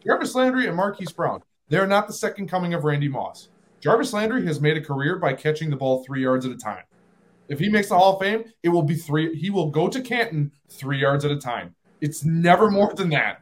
[0.05, 1.42] Jarvis Landry and Marquise Brown.
[1.68, 3.48] They're not the second coming of Randy Moss.
[3.81, 6.85] Jarvis Landry has made a career by catching the ball three yards at a time.
[7.49, 9.37] If he makes the Hall of Fame, it will be three.
[9.37, 11.75] He will go to Canton three yards at a time.
[12.01, 13.41] It's never more than that.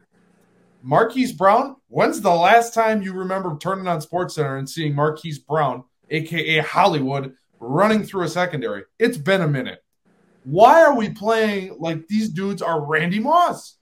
[0.81, 5.39] Marquise Brown, when's the last time you remember turning on Sports Center and seeing Marquise
[5.39, 8.83] Brown, aka Hollywood, running through a secondary?
[8.99, 9.81] It's been a minute.
[10.43, 13.77] Why are we playing like these dudes are Randy Moss?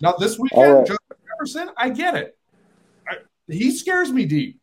[0.00, 0.86] Now this weekend, right.
[0.86, 2.38] Justin Jefferson, I get it.
[3.08, 3.16] I,
[3.48, 4.60] he scares me deep.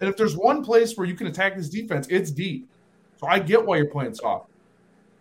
[0.00, 2.68] And if there's one place where you can attack this defense, it's deep.
[3.18, 4.50] So I get why you're playing soft.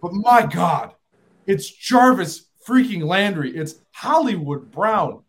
[0.02, 0.94] But my God,
[1.46, 3.56] it's Jarvis freaking Landry.
[3.56, 5.24] It's Hollywood Brown.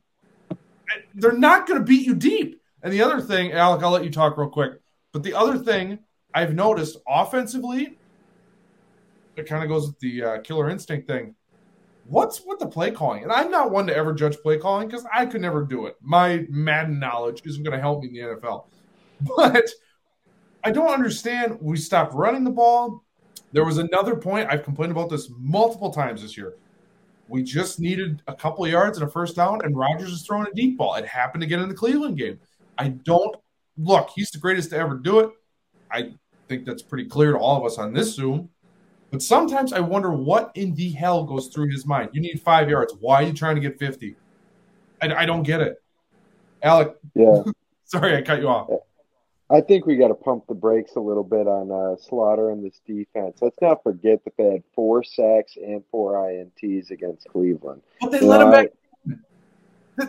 [1.14, 2.60] They're not going to beat you deep.
[2.82, 4.72] And the other thing, Alec, I'll let you talk real quick.
[5.12, 6.00] But the other thing
[6.34, 7.96] I've noticed offensively,
[9.36, 11.34] it kind of goes with the uh, killer instinct thing.
[12.06, 13.22] What's with the play calling?
[13.22, 15.96] And I'm not one to ever judge play calling because I could never do it.
[16.00, 18.64] My Madden knowledge isn't going to help me in the NFL.
[19.36, 19.68] But
[20.64, 21.58] I don't understand.
[21.60, 23.04] We stopped running the ball.
[23.52, 24.48] There was another point.
[24.50, 26.54] I've complained about this multiple times this year.
[27.28, 30.46] We just needed a couple of yards and a first down, and Rodgers is throwing
[30.46, 30.94] a deep ball.
[30.94, 32.38] It happened again in the Cleveland game.
[32.78, 33.36] I don't
[33.78, 35.30] look, he's the greatest to ever do it.
[35.90, 36.12] I
[36.48, 38.50] think that's pretty clear to all of us on this Zoom.
[39.10, 42.10] But sometimes I wonder what in the hell goes through his mind.
[42.12, 42.94] You need five yards.
[43.00, 44.16] Why are you trying to get 50?
[45.00, 45.82] I, I don't get it.
[46.62, 47.42] Alec, Yeah.
[47.84, 48.68] sorry I cut you off.
[49.50, 52.62] I think we got to pump the brakes a little bit on uh, Slaughter and
[52.64, 53.38] this defense.
[53.40, 57.80] Let's not forget that they had four sacks and four INTs against Cleveland.
[58.00, 58.66] But they let him back.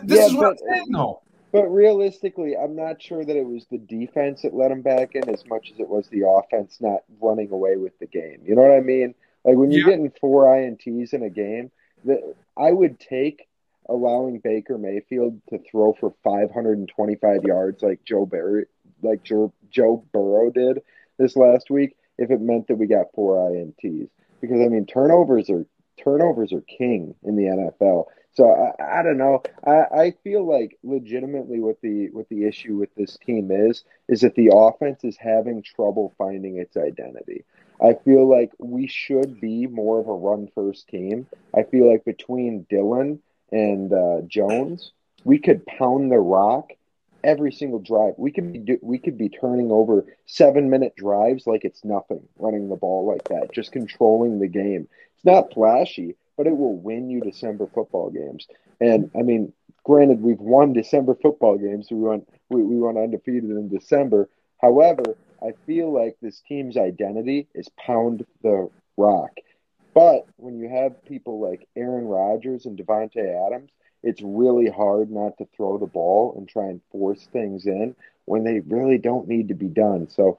[0.02, 1.22] This Yeah, is what I'm saying, though.
[1.52, 5.28] But realistically, I'm not sure that it was the defense that let him back in
[5.28, 8.40] as much as it was the offense not running away with the game.
[8.44, 9.14] You know what I mean?
[9.44, 9.96] Like when you're Yeah.
[9.96, 11.72] getting four INTs in a game,
[12.04, 12.20] that
[12.56, 13.48] I would take
[13.88, 18.66] allowing Baker Mayfield to throw for 525 yards like Joe Barry,
[19.02, 20.82] like Joe, Burrow did
[21.18, 24.08] this last week if it meant that we got four INTs.
[24.40, 25.66] Because I mean, turnovers are
[26.02, 28.06] turnovers are king in the NFL.
[28.32, 29.42] So I, I don't know.
[29.66, 34.20] I, I feel like legitimately what the what the issue with this team is is
[34.20, 37.44] that the offense is having trouble finding its identity.
[37.82, 41.26] I feel like we should be more of a run first team.
[41.54, 43.18] I feel like between Dylan
[43.50, 44.92] and uh, Jones,
[45.24, 46.72] we could pound the rock
[47.24, 48.14] every single drive.
[48.16, 52.26] We could be do, we could be turning over seven minute drives like it's nothing,
[52.38, 54.88] running the ball like that, just controlling the game.
[55.14, 58.46] It's not flashy, but it will win you December football games.
[58.80, 59.52] And I mean,
[59.84, 61.88] granted, we've won December football games.
[61.90, 64.28] We went we, we went undefeated in December.
[64.60, 69.32] However, I feel like this team's identity is pound the rock.
[69.94, 73.70] But when you have people like Aaron Rodgers and Davante Adams,
[74.02, 78.44] it's really hard not to throw the ball and try and force things in when
[78.44, 80.08] they really don't need to be done.
[80.08, 80.38] So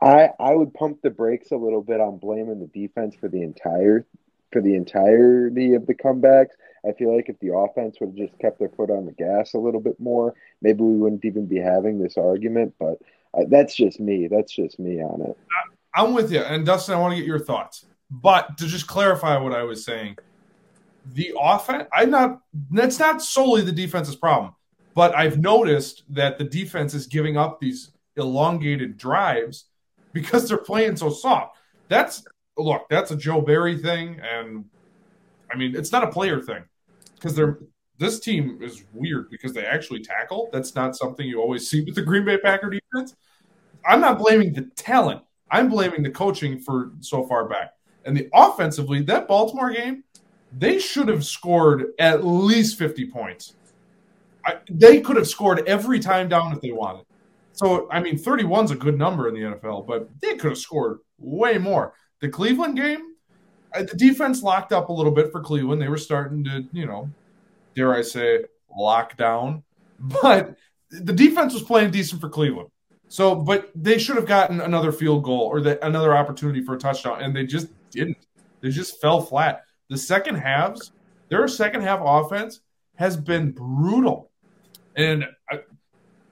[0.00, 3.42] I I would pump the brakes a little bit on blaming the defense for the
[3.42, 4.06] entire
[4.52, 6.50] for the entirety of the comebacks.
[6.86, 9.54] I feel like if the offense would have just kept their foot on the gas
[9.54, 12.74] a little bit more, maybe we wouldn't even be having this argument.
[12.78, 12.98] But
[13.34, 14.28] uh, that's just me.
[14.28, 15.38] That's just me on it.
[15.94, 16.40] I'm with you.
[16.40, 17.86] And Dustin, I want to get your thoughts.
[18.10, 20.18] But to just clarify what I was saying,
[21.06, 24.54] the offense, I'm not, that's not solely the defense's problem.
[24.94, 29.64] But I've noticed that the defense is giving up these elongated drives
[30.12, 31.56] because they're playing so soft.
[31.88, 32.24] That's,
[32.58, 34.20] look, that's a Joe Barry thing.
[34.20, 34.66] And
[35.50, 36.64] I mean, it's not a player thing
[37.14, 37.58] because they're,
[37.98, 40.50] this team is weird because they actually tackle.
[40.52, 43.16] That's not something you always see with the Green Bay Packer defense.
[43.86, 45.22] I'm not blaming the talent.
[45.50, 47.74] I'm blaming the coaching for so far back.
[48.04, 50.04] And the offensively, that Baltimore game,
[50.56, 53.54] they should have scored at least 50 points.
[54.44, 57.06] I, they could have scored every time down if they wanted.
[57.52, 60.58] So, I mean, 31 is a good number in the NFL, but they could have
[60.58, 61.94] scored way more.
[62.20, 63.14] The Cleveland game,
[63.74, 65.80] uh, the defense locked up a little bit for Cleveland.
[65.80, 67.10] They were starting to, you know,
[67.74, 68.44] dare I say,
[68.76, 69.62] lock down.
[70.04, 70.56] But
[70.90, 72.68] the defense was playing decent for Cleveland.
[73.06, 76.78] So, but they should have gotten another field goal or the, another opportunity for a
[76.78, 78.16] touchdown, and they just didn't.
[78.62, 79.64] They just fell flat.
[79.92, 80.90] The second halves,
[81.28, 82.60] their second half offense
[82.96, 84.30] has been brutal.
[84.96, 85.60] And I,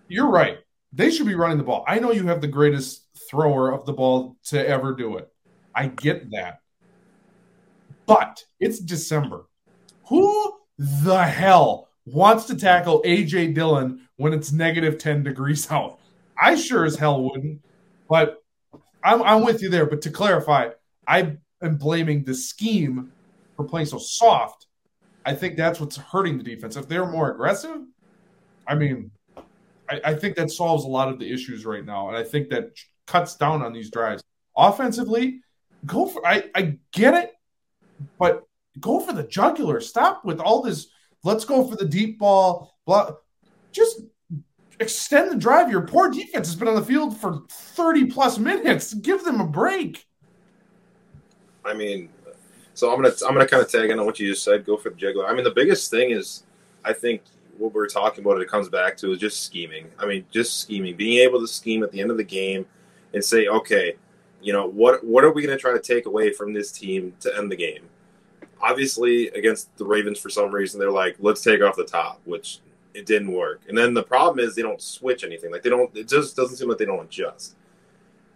[0.08, 0.60] you're right.
[0.94, 1.84] They should be running the ball.
[1.86, 5.28] I know you have the greatest thrower of the ball to ever do it.
[5.74, 6.60] I get that.
[8.06, 9.44] But it's December.
[10.08, 15.98] Who the hell wants to tackle AJ Dillon when it's negative 10 degrees out?
[16.40, 17.62] I sure as hell wouldn't.
[18.08, 18.42] But
[19.04, 19.84] I'm, I'm with you there.
[19.84, 20.70] But to clarify,
[21.06, 23.12] I am blaming the scheme
[23.60, 24.66] for playing so soft.
[25.26, 26.76] I think that's what's hurting the defense.
[26.76, 27.82] If they're more aggressive,
[28.66, 29.10] I mean,
[29.88, 32.08] I, I think that solves a lot of the issues right now.
[32.08, 32.70] And I think that
[33.06, 34.22] cuts down on these drives.
[34.56, 35.40] Offensively,
[35.84, 37.32] go for I, I get it,
[38.18, 38.44] but
[38.78, 39.80] go for the jugular.
[39.80, 40.88] Stop with all this.
[41.22, 42.78] Let's go for the deep ball.
[42.86, 43.12] Blah.
[43.72, 44.00] Just
[44.80, 45.70] extend the drive.
[45.70, 48.94] Your poor defense has been on the field for 30 plus minutes.
[48.94, 50.06] Give them a break.
[51.62, 52.08] I mean,
[52.80, 54.64] so I'm gonna I'm gonna kind of tag in on what you just said.
[54.64, 55.26] Go for the juggler.
[55.26, 56.44] I mean, the biggest thing is,
[56.82, 57.20] I think
[57.58, 58.40] what we're talking about.
[58.40, 59.86] It comes back to is just scheming.
[59.98, 60.96] I mean, just scheming.
[60.96, 62.64] Being able to scheme at the end of the game
[63.12, 63.96] and say, okay,
[64.40, 67.12] you know what what are we going to try to take away from this team
[67.20, 67.82] to end the game?
[68.62, 72.60] Obviously, against the Ravens, for some reason, they're like, let's take off the top, which
[72.94, 73.60] it didn't work.
[73.68, 75.52] And then the problem is they don't switch anything.
[75.52, 75.94] Like they don't.
[75.94, 77.56] It just doesn't seem like they don't adjust.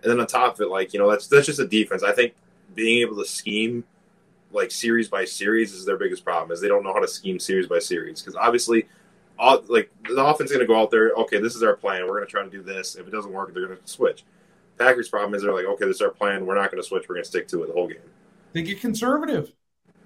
[0.02, 2.02] And then on top of it, like you know, that's that's just a defense.
[2.02, 2.34] I think
[2.74, 3.84] being able to scheme
[4.54, 6.52] like series by series is their biggest problem.
[6.52, 8.86] Is they don't know how to scheme series by series because obviously,
[9.38, 11.10] all like the offense is going to go out there.
[11.10, 12.02] Okay, this is our plan.
[12.02, 12.96] We're going to try to do this.
[12.96, 14.24] If it doesn't work, they're going to switch.
[14.78, 16.46] Packers' problem is they're like, okay, this is our plan.
[16.46, 17.08] We're not going to switch.
[17.08, 17.98] We're going to stick to it the whole game.
[18.52, 19.52] They get conservative.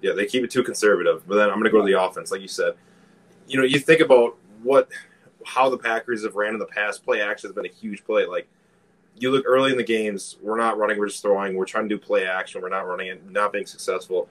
[0.02, 1.26] Yeah, they keep it too conservative.
[1.26, 2.74] But then I'm going to go to the offense, like you said.
[3.46, 4.88] You know, you think about what
[5.44, 7.04] how the Packers have ran in the past.
[7.04, 8.26] Play action has been a huge play.
[8.26, 8.48] Like
[9.20, 11.56] you look early in the games, we're not running, we're just throwing.
[11.56, 12.62] We're trying to do play action.
[12.62, 14.28] We're not running it, not being successful.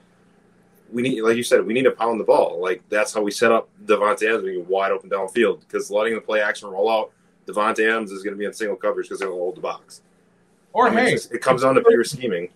[0.92, 2.60] We need, like you said, we need to pound the ball.
[2.60, 6.20] Like that's how we set up Davante Adams being wide open downfield because letting the
[6.20, 7.12] play action roll out,
[7.46, 9.60] Davante Adams is going to be in single coverage because they're going to hold the
[9.60, 10.02] box.
[10.72, 12.48] Or I mean, hey, just- it comes down to pure scheming.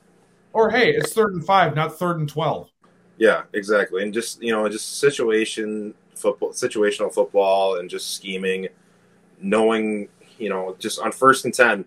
[0.52, 2.68] or hey, it's third and five, not third and twelve.
[3.18, 4.02] Yeah, exactly.
[4.02, 8.68] And just you know, just situation football, situational football, and just scheming,
[9.40, 11.84] knowing you know, just on first and ten,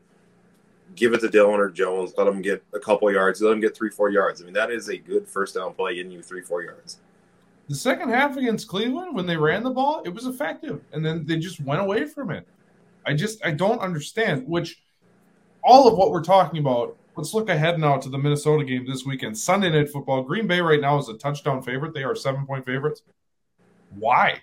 [0.95, 3.75] give it to Dillon or Jones, let them get a couple yards, let them get
[3.75, 4.41] three, four yards.
[4.41, 6.99] I mean, that is a good first down play, getting you three, four yards.
[7.67, 11.25] The second half against Cleveland, when they ran the ball, it was effective, and then
[11.25, 12.47] they just went away from it.
[13.05, 14.47] I just I don't understand.
[14.47, 14.81] Which
[15.65, 16.95] all of what we're talking about.
[17.17, 20.23] Let's look ahead now to the Minnesota game this weekend, Sunday Night Football.
[20.23, 21.93] Green Bay right now is a touchdown favorite.
[21.93, 23.01] They are seven point favorites.
[23.91, 24.41] Why?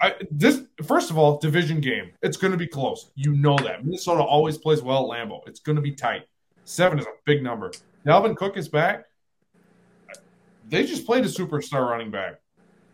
[0.00, 2.12] I, this first of all, division game.
[2.22, 3.10] It's going to be close.
[3.14, 5.46] You know that Minnesota always plays well at Lambeau.
[5.46, 6.22] It's going to be tight.
[6.64, 7.72] Seven is a big number.
[8.06, 9.04] Dalvin Cook is back.
[10.68, 12.40] They just played a superstar running back,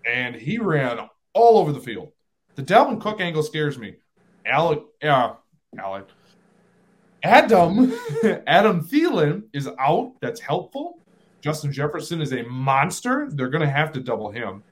[0.07, 0.99] and he ran
[1.35, 2.13] all over the field.
[2.55, 3.97] The Dalvin Cook angle scares me.
[4.45, 5.35] Alec, uh,
[5.79, 6.07] Alec,
[7.23, 7.93] Adam,
[8.47, 10.13] Adam Thielen is out.
[10.21, 10.99] That's helpful.
[11.41, 13.29] Justin Jefferson is a monster.
[13.33, 14.63] They're going to have to double him.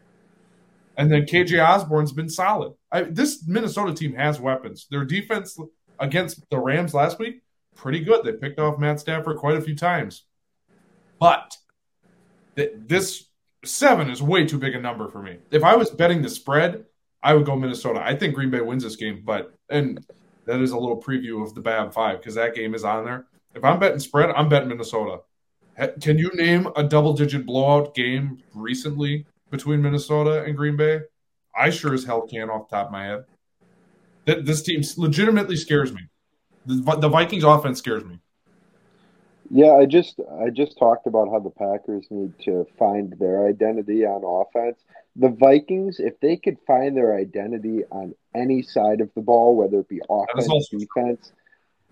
[1.00, 2.74] And then KJ Osborne's been solid.
[2.92, 4.86] I, this Minnesota team has weapons.
[4.90, 5.58] Their defense
[5.98, 7.40] against the Rams last week,
[7.74, 8.22] pretty good.
[8.22, 10.24] They picked off Matt Stafford quite a few times.
[11.18, 11.56] But
[12.54, 13.30] th- this
[13.64, 15.38] seven is way too big a number for me.
[15.50, 16.84] If I was betting the spread,
[17.22, 18.02] I would go Minnesota.
[18.04, 20.06] I think Green Bay wins this game, but and
[20.44, 23.24] that is a little preview of the Bab Five because that game is on there.
[23.54, 25.20] If I'm betting spread, I'm betting Minnesota.
[26.02, 31.00] Can you name a double-digit blowout game recently between Minnesota and Green Bay?
[31.56, 33.24] I sure as hell can off the top of my head.
[34.26, 36.02] That this team legitimately scares me.
[36.66, 38.20] The, the Vikings offense scares me.
[39.50, 44.04] Yeah, I just I just talked about how the Packers need to find their identity
[44.04, 44.78] on offense.
[45.16, 49.80] The Vikings, if they could find their identity on any side of the ball, whether
[49.80, 51.32] it be offense, also- defense,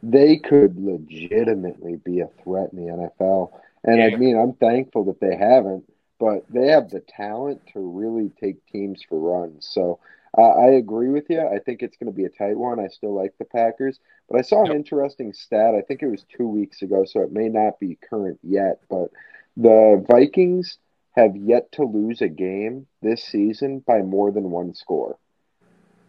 [0.02, 3.50] they could legitimately be a threat in the NFL.
[3.82, 5.84] And I mean, I'm thankful that they haven't,
[6.18, 9.68] but they have the talent to really take teams for runs.
[9.70, 10.00] So
[10.36, 11.40] uh, I agree with you.
[11.40, 12.80] I think it's going to be a tight one.
[12.80, 14.72] I still like the Packers, but I saw an Yep.
[14.72, 15.74] interesting stat.
[15.74, 18.80] I think it was two weeks ago, so it may not be current yet.
[18.90, 19.10] But
[19.56, 20.78] the Vikings
[21.16, 25.18] have yet to lose a game this season by more than one score.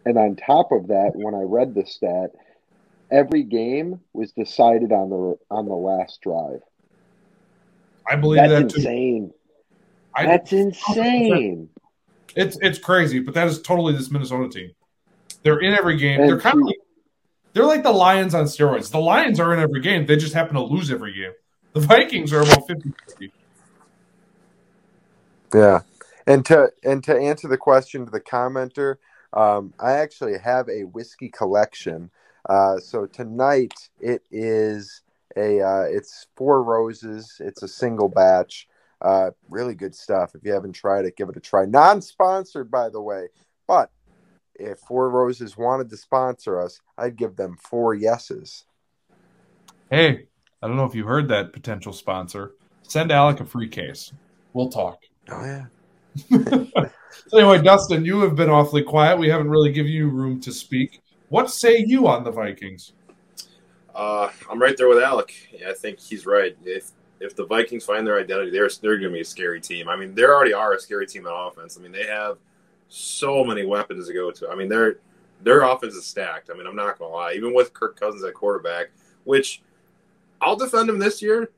[0.04, 2.30] And on top of that, when I read the stat,
[3.10, 6.60] every game was decided on the on the last drive.
[8.08, 8.88] I believe That's that too.
[8.88, 9.32] insane.
[10.14, 11.68] I, That's insane.
[12.36, 14.70] It's it's crazy, but that is totally this Minnesota team.
[15.42, 16.20] They're in every game.
[16.20, 16.76] And they're kind of like,
[17.52, 18.90] they're like the Lions on steroids.
[18.90, 20.06] The Lions are in every game.
[20.06, 21.32] They just happen to lose every game.
[21.72, 23.30] The Vikings are about 50-50.
[25.54, 25.80] Yeah,
[26.26, 28.96] and to and to answer the question to the commenter,
[29.32, 32.10] um, I actually have a whiskey collection.
[32.48, 35.02] Uh, so tonight it is
[35.36, 37.36] a uh, it's four roses.
[37.40, 38.68] It's a single batch.
[39.00, 40.34] Uh, really good stuff.
[40.34, 41.64] If you haven't tried it, give it a try.
[41.64, 43.28] Non-sponsored, by the way,
[43.66, 43.90] but
[44.54, 48.64] if Four Roses wanted to sponsor us, I'd give them four yeses.
[49.90, 50.26] Hey,
[50.62, 52.52] I don't know if you heard that potential sponsor.
[52.82, 54.12] Send Alec a free case.
[54.52, 55.02] We'll talk.
[55.30, 55.66] Oh yeah.
[57.28, 59.18] So anyway, Dustin, you have been awfully quiet.
[59.18, 61.00] We haven't really given you room to speak.
[61.28, 62.92] What say you on the Vikings?
[63.94, 65.32] Uh, I'm right there with Alec.
[65.52, 66.56] Yeah, I think he's right.
[66.64, 66.90] If
[67.20, 69.88] if the Vikings find their identity, they're they're going to be a scary team.
[69.88, 71.76] I mean, they already are a scary team on offense.
[71.78, 72.38] I mean, they have
[72.88, 74.48] so many weapons to go to.
[74.48, 74.98] I mean, their
[75.42, 76.50] their offense is stacked.
[76.50, 77.32] I mean, I'm not going to lie.
[77.32, 78.90] Even with Kirk Cousins at quarterback,
[79.24, 79.62] which
[80.40, 81.50] I'll defend him this year.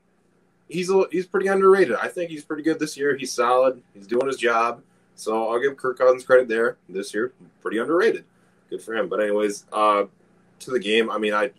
[0.69, 1.97] He's a, he's pretty underrated.
[1.97, 3.17] I think he's pretty good this year.
[3.17, 3.83] He's solid.
[3.93, 4.83] He's doing his job.
[5.17, 6.79] So I'll give Kirk Cousins credit there.
[6.89, 8.25] This year, pretty underrated.
[8.71, 9.09] Good for him.
[9.09, 10.05] But anyways, uh,
[10.61, 11.11] to the game.
[11.11, 11.51] I mean, I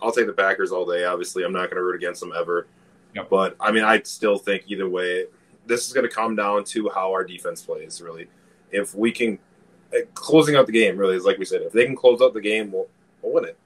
[0.00, 1.04] I'll take the Packers all day.
[1.04, 2.66] Obviously, I'm not going to root against them ever.
[3.14, 3.28] Yep.
[3.30, 5.26] But I mean, I still think either way,
[5.66, 8.00] this is going to come down to how our defense plays.
[8.02, 8.26] Really,
[8.70, 9.38] if we can
[9.94, 11.62] uh, closing out the game, really is like we said.
[11.62, 12.88] If they can close out the game, we'll,
[13.22, 13.58] we'll win it.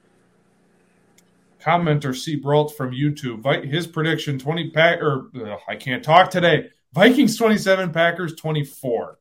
[1.61, 2.35] Commenter C.
[2.35, 3.65] Brault from YouTube.
[3.65, 6.69] His prediction 20 pack or ugh, I can't talk today.
[6.93, 9.17] Vikings 27, Packers 24.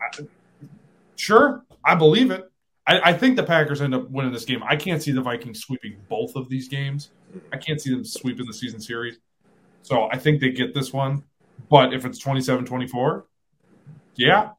[0.00, 0.26] I-
[1.16, 2.48] Sure, I believe it.
[2.86, 4.62] I, I think the Packers end up winning this game.
[4.62, 7.10] I can't see the Vikings sweeping both of these games.
[7.52, 9.18] I can't see them sweeping the season series.
[9.88, 11.24] So I think they get this one.
[11.70, 13.24] But if it's 27 24,
[14.16, 14.50] yeah,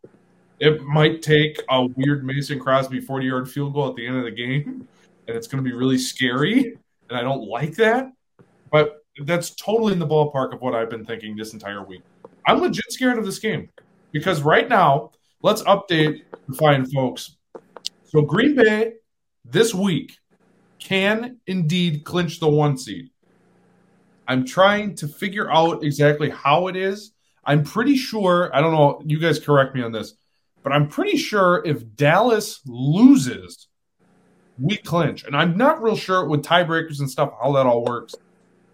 [0.59, 4.23] it might take a weird Mason Crosby 40 yard field goal at the end of
[4.23, 4.87] the game.
[5.27, 6.75] And it's going to be really scary.
[7.09, 8.11] And I don't like that.
[8.71, 12.01] But that's totally in the ballpark of what I've been thinking this entire week.
[12.47, 13.69] I'm legit scared of this game
[14.11, 15.11] because right now,
[15.43, 17.37] let's update the fine folks.
[18.05, 18.93] So Green Bay
[19.45, 20.17] this week
[20.79, 23.11] can indeed clinch the one seed.
[24.29, 27.13] I'm trying to figure out exactly how it is.
[27.43, 30.13] I'm pretty sure, I don't know, you guys correct me on this,
[30.61, 33.67] but I'm pretty sure if Dallas loses,
[34.59, 35.23] we clinch.
[35.23, 38.13] And I'm not real sure with tiebreakers and stuff how that all works.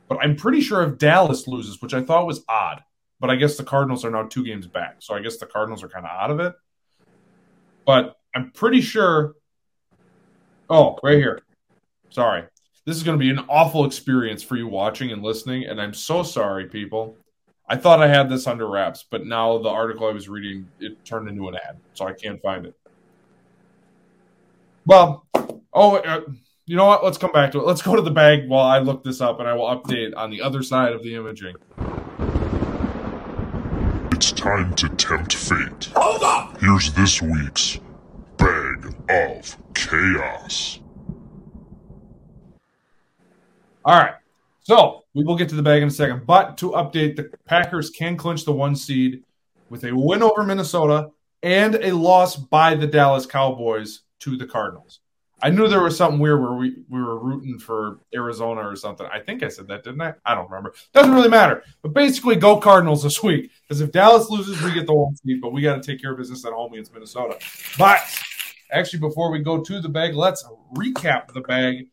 [0.09, 2.83] But I'm pretty sure if Dallas loses, which I thought was odd,
[3.21, 4.97] but I guess the Cardinals are now two games back.
[4.99, 6.53] So I guess the Cardinals are kind of out of it.
[7.85, 9.35] But I'm pretty sure.
[10.69, 11.39] Oh, right here.
[12.09, 12.43] Sorry.
[12.85, 15.65] This is going to be an awful experience for you watching and listening.
[15.65, 17.17] And I'm so sorry, people.
[17.67, 21.03] I thought I had this under wraps, but now the article I was reading it
[21.03, 22.77] turned into an ad, so I can't find it.
[24.85, 25.25] Well,
[25.73, 26.21] oh, uh,
[26.67, 27.03] you know what?
[27.03, 27.65] Let's come back to it.
[27.65, 30.29] Let's go to the bag while I look this up, and I will update on
[30.29, 31.55] the other side of the imaging.
[34.11, 35.89] It's time to tempt fate.
[35.95, 36.61] Hold up!
[36.61, 37.79] Here's this week's
[38.37, 40.81] Bag of Chaos.
[43.85, 44.15] All right.
[44.61, 46.25] So we will get to the bag in a second.
[46.25, 49.23] But to update, the Packers can clinch the one seed
[49.69, 51.11] with a win over Minnesota
[51.43, 55.01] and a loss by the Dallas Cowboys to the Cardinals.
[55.43, 59.05] I knew there was something weird where we, we were rooting for Arizona or something.
[59.11, 60.15] I think I said that, didn't I?
[60.25, 60.73] I don't remember.
[60.93, 61.61] Doesn't really matter.
[61.83, 63.51] But basically, go Cardinals this week.
[63.61, 66.13] Because if Dallas loses, we get the one seed, but we got to take care
[66.13, 67.37] of business at home against Minnesota.
[67.77, 67.99] But
[68.71, 71.89] actually, before we go to the bag, let's recap the bag.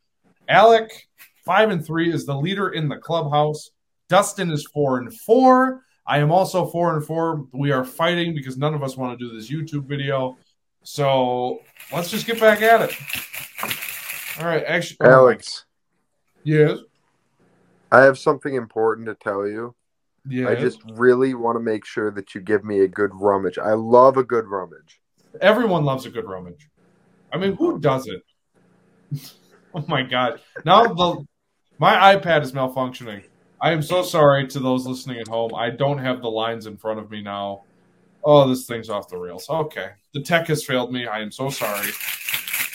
[0.48, 1.08] Alec,
[1.44, 3.70] five and three, is the leader in the clubhouse.
[4.08, 5.82] Dustin is four and four.
[6.06, 7.46] I am also four and four.
[7.52, 10.36] We are fighting because none of us want to do this YouTube video.
[10.82, 11.60] So
[11.92, 12.96] let's just get back at it.
[14.38, 15.66] All right, actually, oh, Alex,
[16.42, 16.78] yes,
[17.92, 19.74] I have something important to tell you.
[20.26, 20.48] yes.
[20.48, 23.58] I just really want to make sure that you give me a good rummage.
[23.58, 25.00] I love a good rummage.
[25.40, 26.68] Everyone loves a good rummage.
[27.32, 28.22] I mean, who doesn't?
[29.74, 30.40] oh my god!
[30.64, 31.24] Now the
[31.82, 33.24] my iPad is malfunctioning.
[33.60, 35.52] I am so sorry to those listening at home.
[35.52, 37.64] I don't have the lines in front of me now.
[38.22, 39.50] Oh, this thing's off the rails.
[39.50, 41.08] Okay, the tech has failed me.
[41.08, 41.88] I am so sorry.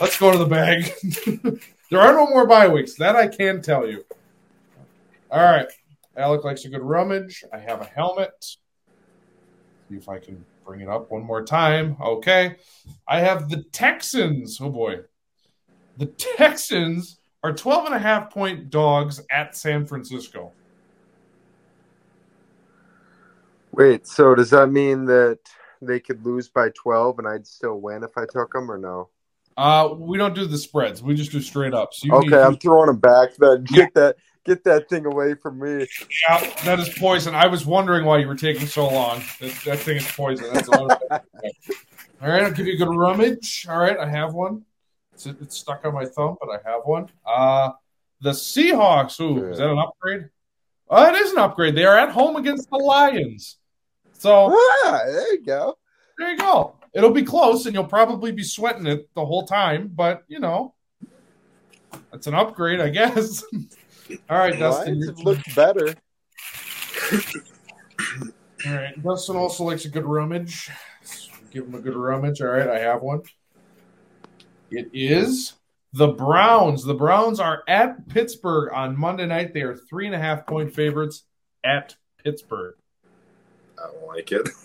[0.02, 0.92] Let's go to the bag.
[1.90, 2.96] there are no more bye weeks.
[2.96, 4.04] That I can tell you.
[5.32, 5.68] All right.
[6.18, 7.46] Alec likes a good rummage.
[7.54, 8.58] I have a helmet.
[9.88, 11.96] See if I can bring it up one more time.
[12.02, 12.58] Okay.
[13.08, 14.60] I have the Texans.
[14.60, 15.04] Oh boy.
[15.96, 20.52] The Texans are 12 and a half point dogs at San Francisco.
[23.72, 25.40] Wait, so does that mean that
[25.82, 29.10] they could lose by 12 and I'd still win if I took them or no?
[29.56, 31.02] Uh, we don't do the spreads.
[31.02, 31.94] We just do straight up.
[31.94, 33.64] So you Okay, I'm throwing them back then.
[33.64, 34.16] Get that
[34.46, 35.88] get that thing away from me.
[36.30, 37.36] Yeah, that is poison.
[37.36, 39.22] I was wondering why you were taking so long.
[39.40, 40.46] That, that thing is poison.
[42.20, 43.66] All right, I'll give you a good rummage.
[43.70, 44.64] All right, I have one.
[45.18, 47.10] It's, it's stuck on my thumb, but I have one.
[47.26, 47.72] Uh,
[48.22, 49.20] the Seahawks.
[49.20, 50.30] Ooh, is that an upgrade?
[50.92, 51.74] Oh, it is an upgrade.
[51.76, 53.58] They are at home against the Lions.
[54.14, 55.76] So Ah, there you go.
[56.20, 56.76] there you go.
[56.94, 59.92] It'll be close, and you'll probably be sweating it the whole time.
[59.94, 60.76] But you know,
[62.14, 63.44] it's an upgrade, I guess.
[64.30, 65.00] All right, Dustin.
[65.00, 65.96] Lions have looked better.
[68.68, 69.04] All right.
[69.04, 70.70] Dustin also likes a good rummage.
[71.52, 72.40] Give him a good rummage.
[72.42, 73.22] All right, I have one.
[74.72, 75.54] It is
[75.94, 76.84] the Browns.
[76.84, 79.54] The Browns are at Pittsburgh on Monday night.
[79.54, 81.24] They are three and a half point favorites
[81.64, 82.76] at Pittsburgh.
[83.78, 84.48] I don't like it.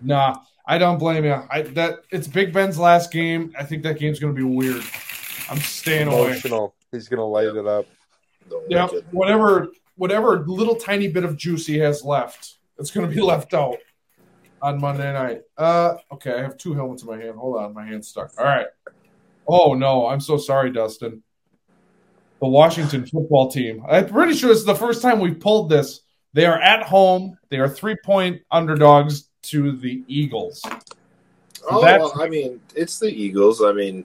[0.00, 1.40] Nah, I don't blame you.
[1.50, 3.54] I that it's Big Ben's last game.
[3.58, 4.82] I think that game's going to be weird.
[5.48, 6.32] I'm staying away.
[6.32, 6.74] Emotional.
[6.92, 7.86] He's gonna light it up.
[8.50, 9.04] Don't Yeah, like it.
[9.12, 13.54] whatever whatever little tiny bit of juice he has left, it's going to be left
[13.54, 13.78] out
[14.60, 15.42] on Monday night.
[15.56, 17.36] Uh, okay, I have two helmets in my hand.
[17.38, 18.32] Hold on, my hand's stuck.
[18.36, 18.66] All right.
[19.46, 21.22] Oh no, I'm so sorry, Dustin.
[22.40, 23.84] The Washington football team.
[23.88, 26.00] I'm pretty sure it's the first time we've pulled this.
[26.32, 27.38] They are at home.
[27.48, 30.62] They are three point underdogs to the Eagles.
[31.70, 33.62] Oh, well, I mean, it's the Eagles.
[33.62, 34.04] I mean,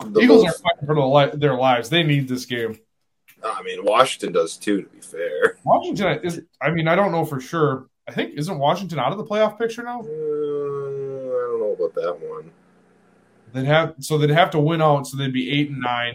[0.00, 1.88] the Eagles are fighting for the li- their lives.
[1.88, 2.78] They need this game.
[3.44, 4.82] I mean, Washington does too.
[4.82, 6.42] To be fair, Washington is.
[6.60, 7.86] I mean, I don't know for sure.
[8.08, 10.00] I think isn't Washington out of the playoff picture now?
[10.00, 12.50] Uh, I don't know about that one.
[13.52, 16.14] They'd have so they'd have to win out, so they'd be eight and nine.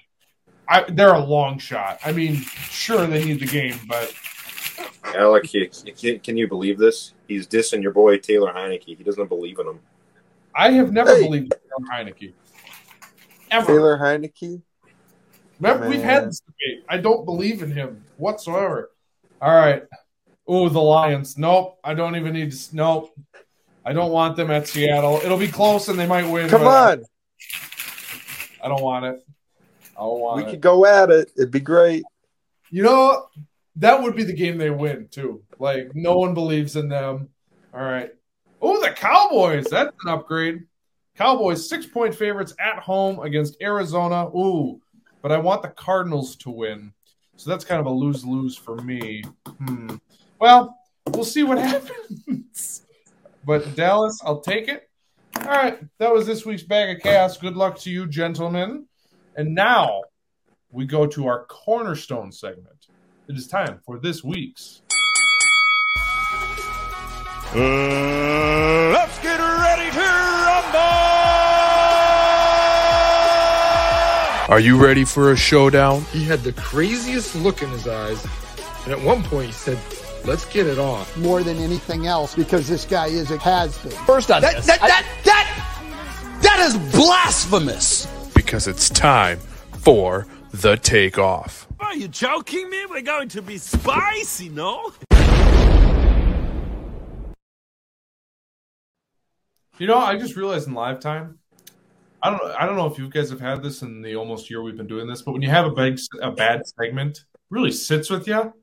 [0.70, 2.00] I, they're a long shot.
[2.04, 4.14] I mean, sure they need the game, but
[5.16, 7.14] Alec, you, you can, can you believe this?
[7.28, 8.98] He's dissing your boy Taylor Heinicke.
[8.98, 9.80] He doesn't believe in him.
[10.54, 11.24] I have never Hey.
[11.24, 12.34] believed in Taylor Heinicke.
[13.50, 13.66] Ever.
[13.68, 14.62] Taylor Heinicke.
[15.60, 16.84] Remember, we've had this debate.
[16.90, 18.92] I don't believe in him whatsoever.
[19.42, 19.84] All right,
[20.48, 21.38] Oh, the Lions.
[21.38, 21.78] Nope.
[21.84, 22.76] I don't even need to.
[22.76, 23.14] Nope.
[23.86, 25.20] I don't want them at Seattle.
[25.24, 26.50] It'll be close and they might win.
[26.50, 27.06] Come but on,
[28.64, 29.26] I don't want it.
[29.96, 30.52] I don't want we it.
[30.52, 31.32] could go at it.
[31.38, 32.04] It'd be great.
[32.70, 33.28] You know,
[33.78, 35.44] that would be the game they win too.
[35.60, 37.30] Like no one believes in them.
[37.74, 38.12] All right.
[38.62, 39.68] Oh, the Cowboys.
[39.70, 40.64] That's an upgrade.
[41.16, 44.28] Cowboys six point favorites at home against Arizona.
[44.30, 44.82] Ooh,
[45.22, 46.94] but I want the Cardinals to win.
[47.38, 49.24] So that's kind of a lose lose for me.
[49.46, 49.96] Hmm.
[50.40, 50.78] Well,
[51.08, 52.84] we'll see what happens.
[53.46, 54.87] but Dallas, I'll take it.
[55.46, 55.80] All right.
[56.00, 57.38] That was this week's bag of chaos.
[57.38, 58.86] Good luck to you, gentlemen.
[59.36, 60.02] And now
[60.72, 62.88] we go to our cornerstone segment.
[63.28, 64.82] It is time for this week's.
[67.54, 70.80] Uh, let's get ready to rumble!
[74.50, 76.02] Are you ready for a showdown?
[76.12, 78.26] He had the craziest look in his eyes.
[78.84, 79.78] And at one point he said,
[80.28, 81.06] let's get it on.
[81.16, 83.92] more than anything else because this guy is a has been.
[83.92, 88.06] First on that, that, that, that, that is blasphemous.
[88.36, 89.40] Because it's time
[89.80, 91.68] for the takeoff.
[91.80, 92.86] Are you joking me?
[92.90, 94.92] We're going to be spicy, no?
[99.80, 101.40] You know, I just realized in live time.
[102.22, 102.42] I don't.
[102.42, 104.88] I don't know if you guys have had this in the almost year we've been
[104.88, 108.54] doing this, but when you have a big, a bad segment, really sits with you.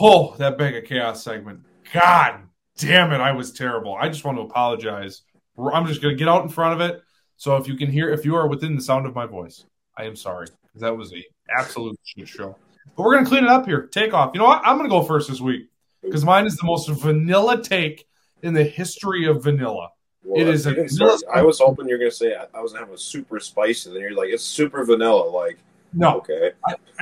[0.00, 1.60] Oh, that bag of chaos segment.
[1.92, 2.40] God
[2.76, 3.94] damn it, I was terrible.
[3.94, 5.22] I just want to apologize.
[5.58, 7.02] I'm just going to get out in front of it.
[7.36, 9.64] So if you can hear, if you are within the sound of my voice,
[9.96, 11.24] I am sorry because that was a
[11.56, 12.56] absolute shit show.
[12.96, 13.86] But we're going to clean it up here.
[13.86, 14.30] Take off.
[14.34, 14.62] You know what?
[14.64, 15.68] I'm going to go first this week
[16.02, 18.06] because mine is the most vanilla take
[18.42, 19.90] in the history of vanilla.
[20.24, 22.72] Well, It is a you I was hoping you're going to say I, I was
[22.72, 23.90] going to have a super spicy.
[23.90, 25.28] And then you're like, it's super vanilla.
[25.28, 25.58] Like,
[25.92, 26.52] No, okay.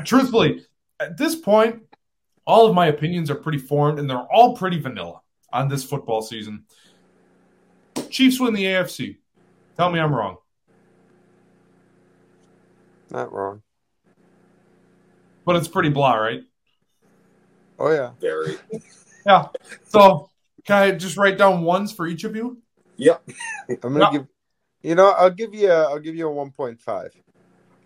[0.05, 0.65] truthfully,
[1.01, 1.83] at this point,
[2.47, 5.21] all of my opinions are pretty formed and they're all pretty vanilla
[5.53, 6.65] on this football season.
[8.11, 9.17] Chiefs win the AFC.
[9.77, 10.37] Tell me I'm wrong.
[13.11, 13.63] Not wrong.
[15.45, 16.43] But it's pretty blah, right?
[17.79, 18.13] Oh yeah.
[18.21, 18.57] Very.
[19.27, 19.47] Yeah.
[19.89, 20.31] So
[20.65, 22.59] can I just write down ones for each of you?
[22.97, 23.23] Yep.
[23.69, 24.11] I'm gonna No.
[24.13, 24.27] give.
[24.83, 25.71] You know, I'll give you.
[25.71, 27.11] A, I'll give you a 1.5.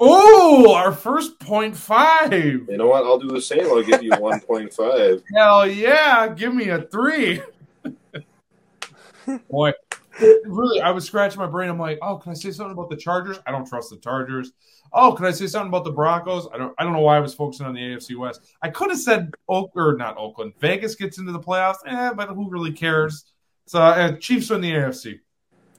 [0.03, 2.33] Oh, our first point five.
[2.33, 3.05] You know what?
[3.05, 3.67] I'll do the same.
[3.67, 5.23] I'll give you 1.5.
[5.37, 7.43] Hell yeah, give me a three.
[9.51, 9.73] Boy,
[10.19, 11.69] really, I was scratching my brain.
[11.69, 13.41] I'm like, oh, can I say something about the Chargers?
[13.47, 14.53] I don't trust the Chargers.
[14.91, 16.49] Oh, can I say something about the Broncos?
[16.53, 16.75] I don't.
[16.79, 18.41] I don't know why I was focusing on the AFC West.
[18.63, 20.55] I could have said Oak or not Oakland.
[20.61, 23.27] Vegas gets into the playoffs, eh, but who really cares?
[23.67, 25.21] So uh, Chiefs win the AFC,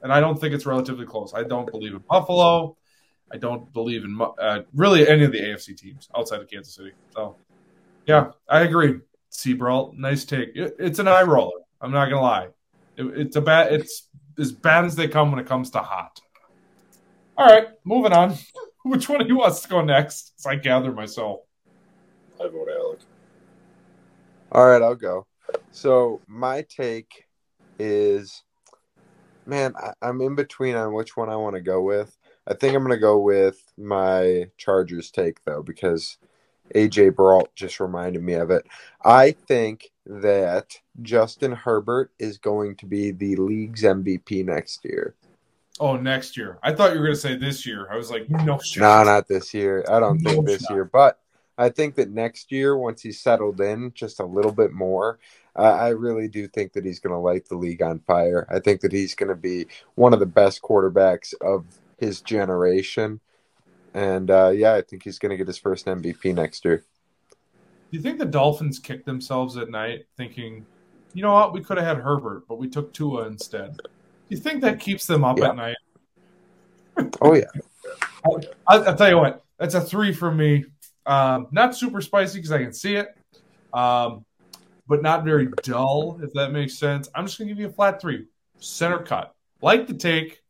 [0.03, 1.33] and I don't think it's relatively close.
[1.33, 2.77] I don't believe in Buffalo.
[3.33, 6.91] I don't believe in uh, really any of the AFC teams outside of Kansas City.
[7.15, 7.37] So,
[8.05, 8.99] yeah, I agree.
[9.31, 10.49] Seabrault, nice take.
[10.55, 11.61] It- it's an eye roller.
[11.79, 12.49] I'm not gonna lie.
[12.97, 13.73] It- it's a bad.
[13.73, 14.07] It's
[14.37, 16.19] as bad as they come when it comes to hot.
[17.37, 18.35] All right, moving on.
[18.83, 20.33] Which one of you wants to go next?
[20.39, 21.41] As I gather myself.
[22.39, 22.99] I vote Alec.
[24.51, 25.27] All right, I'll go.
[25.71, 27.25] So my take
[27.79, 28.43] is,
[29.45, 32.17] man, I, I'm in between on which one I want to go with.
[32.47, 36.17] I think I'm going to go with my Chargers take though because
[36.75, 38.65] AJ Brault just reminded me of it.
[39.03, 45.15] I think that Justin Herbert is going to be the league's MVP next year.
[45.79, 46.59] Oh, next year.
[46.61, 47.87] I thought you were gonna say this year.
[47.91, 48.81] I was like, no shit.
[48.81, 49.83] No, not this year.
[49.89, 50.69] I don't No think this shot.
[50.69, 51.19] year, but
[51.57, 55.19] I think that next year, once he's settled in just a little bit more,
[55.55, 58.47] I I really do think that he's going to light the league on fire.
[58.49, 61.65] I think that he's going to be one of the best quarterbacks of
[62.01, 63.21] his generation.
[63.93, 66.83] And uh, yeah, I think he's going to get his first MVP next year.
[67.29, 70.65] Do you think the Dolphins kicked themselves at night thinking,
[71.13, 73.77] you know what, we could have had Herbert, but we took Tua instead?
[73.77, 73.89] Do
[74.29, 75.49] you think that keeps them up Yeah.
[75.49, 75.75] at night?
[77.21, 77.45] Oh, yeah.
[78.25, 80.65] I'll, I'll tell you what, that's a three for me.
[81.05, 83.15] Um, not super spicy because I can see it,
[83.73, 84.25] um,
[84.87, 87.09] but not very dull, if that makes sense.
[87.15, 88.27] I'm just going to give you a flat three.
[88.59, 89.33] Center cut.
[89.61, 90.40] Like the take,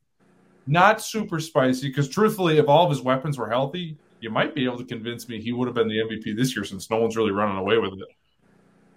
[0.71, 4.63] not super spicy because truthfully, if all of his weapons were healthy, you might be
[4.63, 7.17] able to convince me he would have been the MVP this year since no one's
[7.17, 8.07] really running away with it.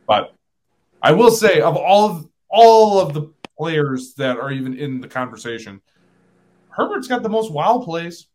[0.07, 0.35] But
[1.03, 5.09] I will say, of all of all of the players that are even in the
[5.09, 5.81] conversation,
[6.68, 8.29] Herbert's got the most wild plays.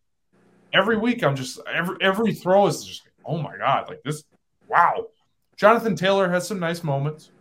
[0.73, 4.23] Every week, I'm just every every throw is just oh my god, like this,
[4.67, 5.07] wow.
[5.55, 7.31] Jonathan Taylor has some nice moments.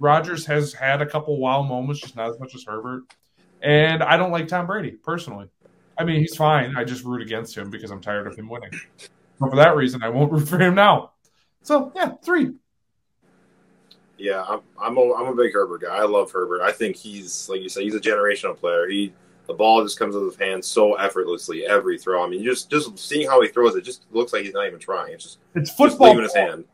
[0.00, 3.04] Rodgers has had a couple wild moments, just not as much as Herbert.
[3.62, 5.48] And I don't like Tom Brady personally.
[5.98, 6.76] I mean, he's fine.
[6.76, 8.70] I just root against him because I'm tired of him winning.
[9.38, 11.12] So for that reason, I won't root for him now.
[11.62, 12.52] So yeah, three.
[14.18, 15.94] Yeah, I'm I'm a, I'm a big Herbert guy.
[15.96, 16.62] I love Herbert.
[16.62, 18.88] I think he's like you said, he's a generational player.
[18.88, 19.12] He
[19.46, 22.24] the ball just comes out of his hands so effortlessly every throw.
[22.24, 24.78] I mean, just just seeing how he throws it, just looks like he's not even
[24.78, 25.12] trying.
[25.12, 26.08] It's just It's just football.
[26.08, 26.64] leaving his hand.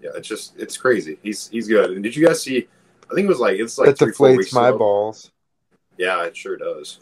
[0.00, 1.18] Yeah, it's just it's crazy.
[1.22, 1.90] He's he's good.
[1.92, 2.68] And did you guys see?
[3.10, 4.78] I think it was like it's like That three, four deflates weeks my ago.
[4.78, 5.30] balls.
[5.98, 6.98] Yeah, it sure does.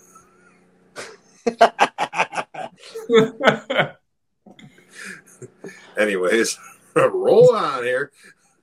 [5.98, 6.58] Anyways,
[6.94, 8.12] roll on here.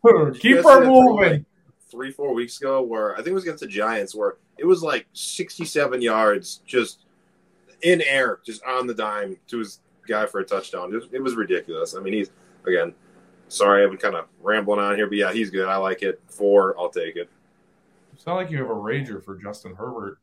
[0.40, 1.32] Keep her moving.
[1.32, 1.44] like,
[1.92, 4.82] three, four weeks ago, where I think it was against the Giants, where it was
[4.84, 7.06] like 67 yards just
[7.82, 10.94] in air, just on the dime to his guy for a touchdown.
[10.94, 11.96] It was, it was ridiculous.
[11.96, 12.30] I mean, he's,
[12.66, 12.94] again,
[13.48, 15.68] sorry, I've been kind of rambling on here, but yeah, he's good.
[15.68, 16.22] I like it.
[16.28, 17.30] Four, I'll take it.
[18.20, 20.18] It's not like you have a rager for Justin Herbert.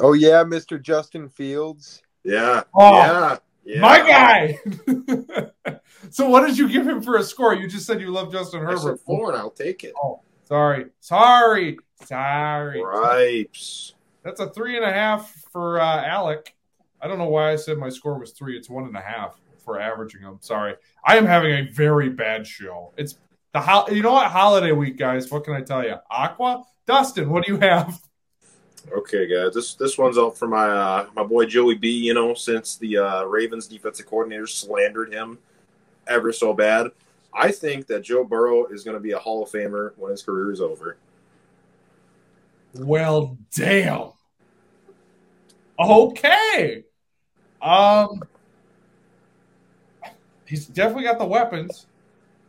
[0.00, 0.80] Oh yeah, Mr.
[0.80, 2.02] Justin Fields.
[2.24, 2.64] Yeah.
[2.74, 3.38] Oh, yeah.
[3.64, 3.80] Yeah.
[3.80, 4.60] My guy.
[6.10, 7.54] so, what did you give him for a score?
[7.54, 9.00] You just said you love Justin I said Herbert.
[9.00, 9.94] four, and I'll take it.
[10.04, 12.84] Oh, sorry, sorry, sorry.
[12.84, 13.94] Ripes.
[14.22, 16.54] That's a three and a half for uh, Alec.
[17.00, 18.58] I don't know why I said my score was three.
[18.58, 20.36] It's one and a half for averaging them.
[20.42, 22.92] Sorry, I am having a very bad show.
[22.98, 23.16] It's
[23.52, 25.30] the ho- you know what holiday week, guys.
[25.30, 25.96] What can I tell you?
[26.10, 28.00] Aqua, Dustin, what do you have?
[28.92, 31.90] Okay, guys, this this one's out for my uh, my boy Joey B.
[31.90, 35.38] You know, since the uh, Ravens defensive coordinator slandered him
[36.06, 36.88] ever so bad,
[37.34, 40.22] I think that Joe Burrow is going to be a Hall of Famer when his
[40.22, 40.96] career is over.
[42.74, 44.12] Well, damn.
[45.78, 46.84] Okay.
[47.60, 48.22] Um,
[50.46, 51.87] he's definitely got the weapons.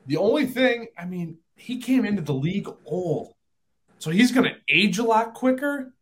[0.09, 3.35] The only thing, I mean, he came into the league old,
[3.99, 5.93] so he's going to age a lot quicker.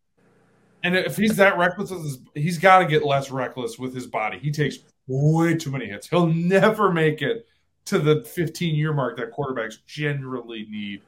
[0.82, 4.38] And if he's that reckless, his, he's got to get less reckless with his body.
[4.38, 4.78] He takes
[5.08, 6.08] way too many hits.
[6.08, 7.46] He'll never make it
[7.84, 11.02] to the 15 year mark that quarterbacks generally need.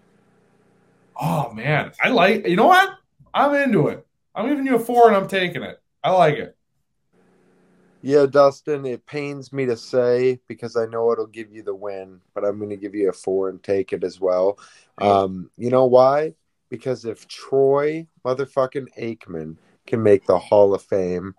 [1.18, 2.46] Oh man, I like.
[2.46, 2.98] You know what?
[3.32, 4.07] I'm into it.
[4.34, 5.80] I'm giving you a four, and I'm taking it.
[6.05, 6.55] I like it.
[8.03, 12.20] Yeah, Dustin, it pains me to say because I know it'll give you the win,
[12.34, 14.59] but I'm going to give you a four and take it as well.
[14.98, 16.34] Um, you know why?
[16.70, 21.34] Because if Troy motherfucking Aikman can make the Hall of Fame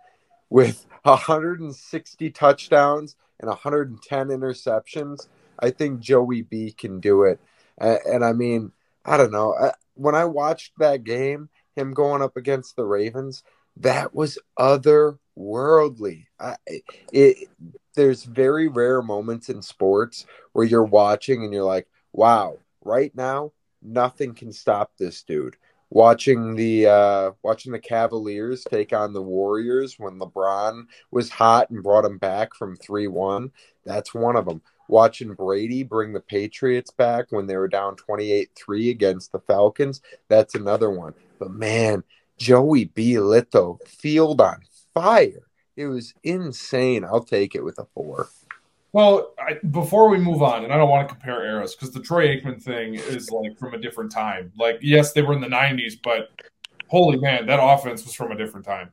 [0.51, 7.39] with 160 touchdowns and 110 interceptions, I think Joey B can do it.
[7.79, 8.71] And, and I mean,
[9.03, 9.55] I don't know.
[9.55, 13.43] I, when I watched that game, him going up against the Ravens,
[13.77, 14.37] that was
[15.37, 16.25] otherworldly.
[16.39, 16.55] I,
[17.11, 17.49] it,
[17.95, 23.51] there's very rare moments in sports where you're watching and you're like, wow, right now,
[23.81, 25.55] nothing can stop this dude.
[25.89, 31.83] Watching the uh, watching the Cavaliers take on the Warriors when LeBron was hot and
[31.83, 33.51] brought them back from three one,
[33.83, 34.61] that's one of them.
[34.87, 40.55] Watching Brady bring the Patriots back when they were down 28-3 against the Falcons, that's
[40.55, 41.13] another one.
[41.39, 42.03] But man,
[42.37, 43.13] Joey B.
[43.13, 44.61] Lito, field on
[44.93, 45.47] fire.
[45.75, 47.03] It was insane.
[47.03, 48.29] I'll take it with a four.
[48.93, 52.01] Well, I, before we move on, and I don't want to compare eras because the
[52.01, 54.51] Troy Aikman thing is like from a different time.
[54.57, 56.29] Like, yes, they were in the '90s, but
[56.87, 58.91] holy man, that offense was from a different time.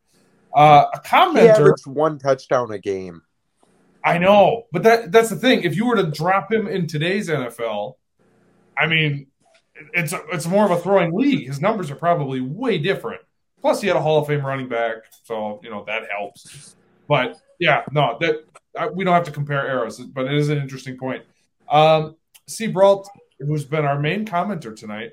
[0.54, 3.22] Uh, a commenter, one touchdown a game.
[4.04, 5.62] I know, but that that's the thing.
[5.62, 7.96] If you were to drop him in today's NFL,
[8.78, 9.26] I mean,
[9.92, 11.48] it's a, it's more of a throwing league.
[11.48, 13.20] His numbers are probably way different.
[13.60, 16.76] Plus, he had a Hall of Fame running back, so you know that helps.
[17.08, 18.44] But yeah, no, that
[18.78, 21.24] I, we don't have to compare eras, but it is an interesting point.
[21.68, 22.66] Um, C.
[22.66, 23.08] Brault,
[23.40, 25.12] who's been our main commenter tonight,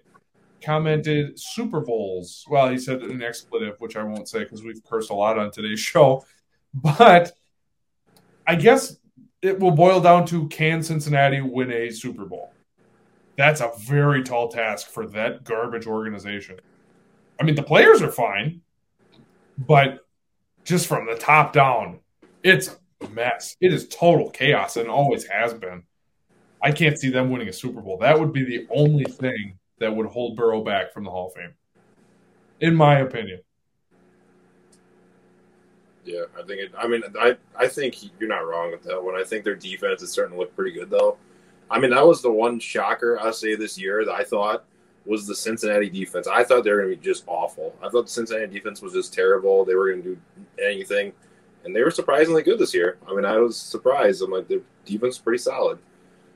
[0.63, 2.45] commented Super Bowls.
[2.49, 5.51] Well, he said an expletive, which I won't say because we've cursed a lot on
[5.51, 6.25] today's show.
[6.73, 7.31] But
[8.45, 8.97] I guess
[9.41, 12.51] it will boil down to can Cincinnati win a Super Bowl?
[13.37, 16.59] That's a very tall task for that garbage organization.
[17.39, 18.61] I mean, the players are fine,
[19.57, 20.05] but
[20.63, 21.99] just from the top down,
[22.43, 23.55] it's a mess.
[23.61, 25.83] It is total chaos and always has been.
[26.61, 27.97] I can't see them winning a Super Bowl.
[27.97, 31.33] That would be the only thing that would hold Burrow back from the Hall of
[31.33, 31.53] Fame,
[32.61, 33.41] in my opinion.
[36.05, 36.71] Yeah, I think it.
[36.77, 39.15] I mean, I I think you're not wrong with that one.
[39.15, 41.17] I think their defense is starting to look pretty good, though.
[41.69, 44.65] I mean, that was the one shocker I'll say this year that I thought
[45.05, 46.27] was the Cincinnati defense.
[46.27, 47.75] I thought they were going to be just awful.
[47.81, 49.65] I thought the Cincinnati defense was just terrible.
[49.65, 50.17] They were going to do
[50.63, 51.13] anything,
[51.63, 52.97] and they were surprisingly good this year.
[53.07, 54.21] I mean, I was surprised.
[54.21, 55.79] I'm like, the defense is pretty solid.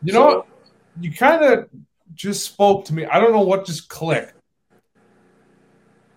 [0.03, 0.47] You know what?
[1.01, 1.69] You kind of
[2.13, 3.05] just spoke to me.
[3.05, 4.33] I don't know what just clicked.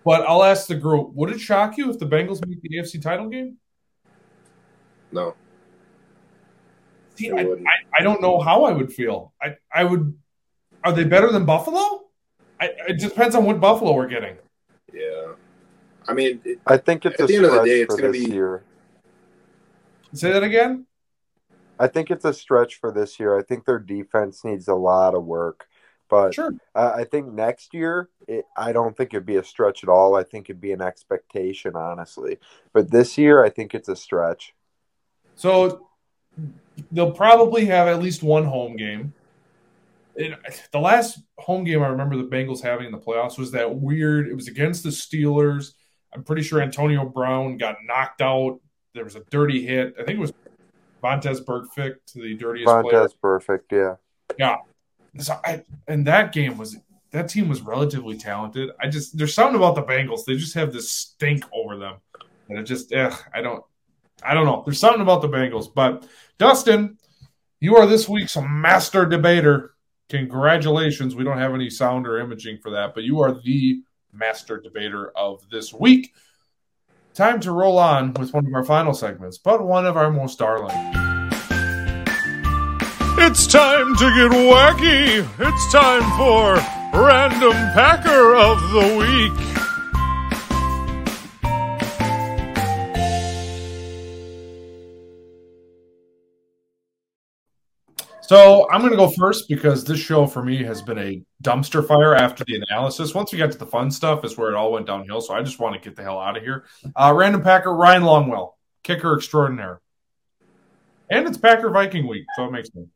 [0.05, 3.01] But I'll ask the group: Would it shock you if the Bengals make the AFC
[3.01, 3.57] title game?
[5.11, 5.35] No.
[7.15, 9.33] See, I, I, I don't know how I would feel.
[9.41, 10.17] I, I would
[10.83, 12.02] Are they better than Buffalo?
[12.63, 14.37] I, it depends on what Buffalo we're getting.
[14.93, 15.33] Yeah.
[16.07, 18.11] I mean, it, I think it's At a the end of the day, it's gonna
[18.11, 18.63] be- year.
[20.13, 20.85] Say that again.
[21.79, 23.37] I think it's a stretch for this year.
[23.37, 25.65] I think their defense needs a lot of work,
[26.07, 26.53] but Sure.
[26.75, 30.15] I I think next year, it, I don't think it'd be a stretch at all.
[30.15, 32.37] I think it'd be an expectation, honestly.
[32.73, 34.53] But this year, I think it's a stretch.
[35.35, 35.87] So
[36.91, 39.13] they'll probably have at least one home game.
[40.17, 40.37] And
[40.71, 44.27] the last home game I remember the Bengals having in the playoffs was that weird.
[44.27, 45.73] It was against the Steelers.
[46.13, 48.59] I'm pretty sure Antonio Brown got knocked out.
[48.93, 49.95] There was a dirty hit.
[49.99, 50.33] I think it was
[51.03, 52.83] Vontaze Burfict, the dirtiest player.
[52.83, 53.95] Montez perfect, yeah.
[54.37, 54.57] Yeah.
[55.17, 56.77] So I, and that game was
[57.11, 58.71] that team was relatively talented.
[58.79, 60.25] I just there's something about the Bengals.
[60.25, 61.95] They just have this stink over them.
[62.49, 63.63] And it just ugh, I don't
[64.23, 64.63] I don't know.
[64.65, 65.67] There's something about the Bengals.
[65.73, 66.07] But
[66.37, 66.97] Dustin,
[67.59, 69.72] you are this week's master debater.
[70.13, 71.15] Congratulations.
[71.15, 73.81] We don't have any sound or imaging for that, but you are the
[74.13, 76.13] master debater of this week.
[77.15, 80.37] Time to roll on with one of our final segments, but one of our most
[80.37, 80.77] darling.
[83.17, 85.27] It's time to get wacky.
[85.39, 86.57] It's time for
[86.95, 89.52] Random Packer of the Week.
[98.25, 101.85] So I'm going to go first because this show for me has been a dumpster
[101.85, 103.13] fire after the analysis.
[103.13, 105.19] Once we got to the fun stuff, is where it all went downhill.
[105.19, 106.63] So I just want to get the hell out of here.
[106.95, 109.81] Uh, random Packer Ryan Longwell, kicker extraordinaire,
[111.09, 112.87] and it's Packer Viking week, so it makes sense.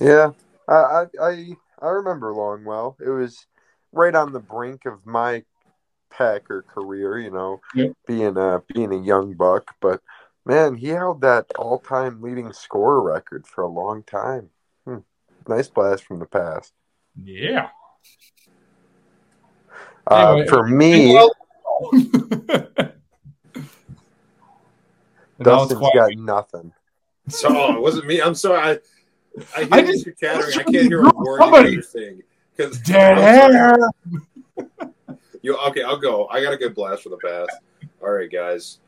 [0.00, 0.32] Yeah,
[0.68, 2.96] I, I I I remember Longwell.
[3.00, 3.46] It was
[3.92, 5.44] right on the brink of my
[6.10, 7.92] Packer career, you know, Yep.
[8.06, 9.74] being a being a young buck.
[9.80, 10.02] But
[10.46, 14.48] man, he held that all time leading scorer record for a long time.
[14.86, 14.98] Hmm.
[15.46, 16.72] Nice blast from the past.
[17.22, 17.68] Yeah.
[20.10, 21.34] Uh, Anyway, for me, Well-
[25.38, 26.72] And now it's Dustin's got nothing.
[27.28, 28.22] So oh, it wasn't me.
[28.22, 28.58] I'm sorry.
[28.58, 28.78] I,
[29.54, 30.58] I hear I you just- chattering.
[30.58, 31.72] I can't hear a word Somebody.
[31.72, 32.22] you're saying.
[32.56, 33.76] Because Dead.
[35.42, 35.82] You okay?
[35.84, 36.26] I'll go.
[36.26, 37.52] I got a good blast for the past.
[38.02, 38.78] All right, guys.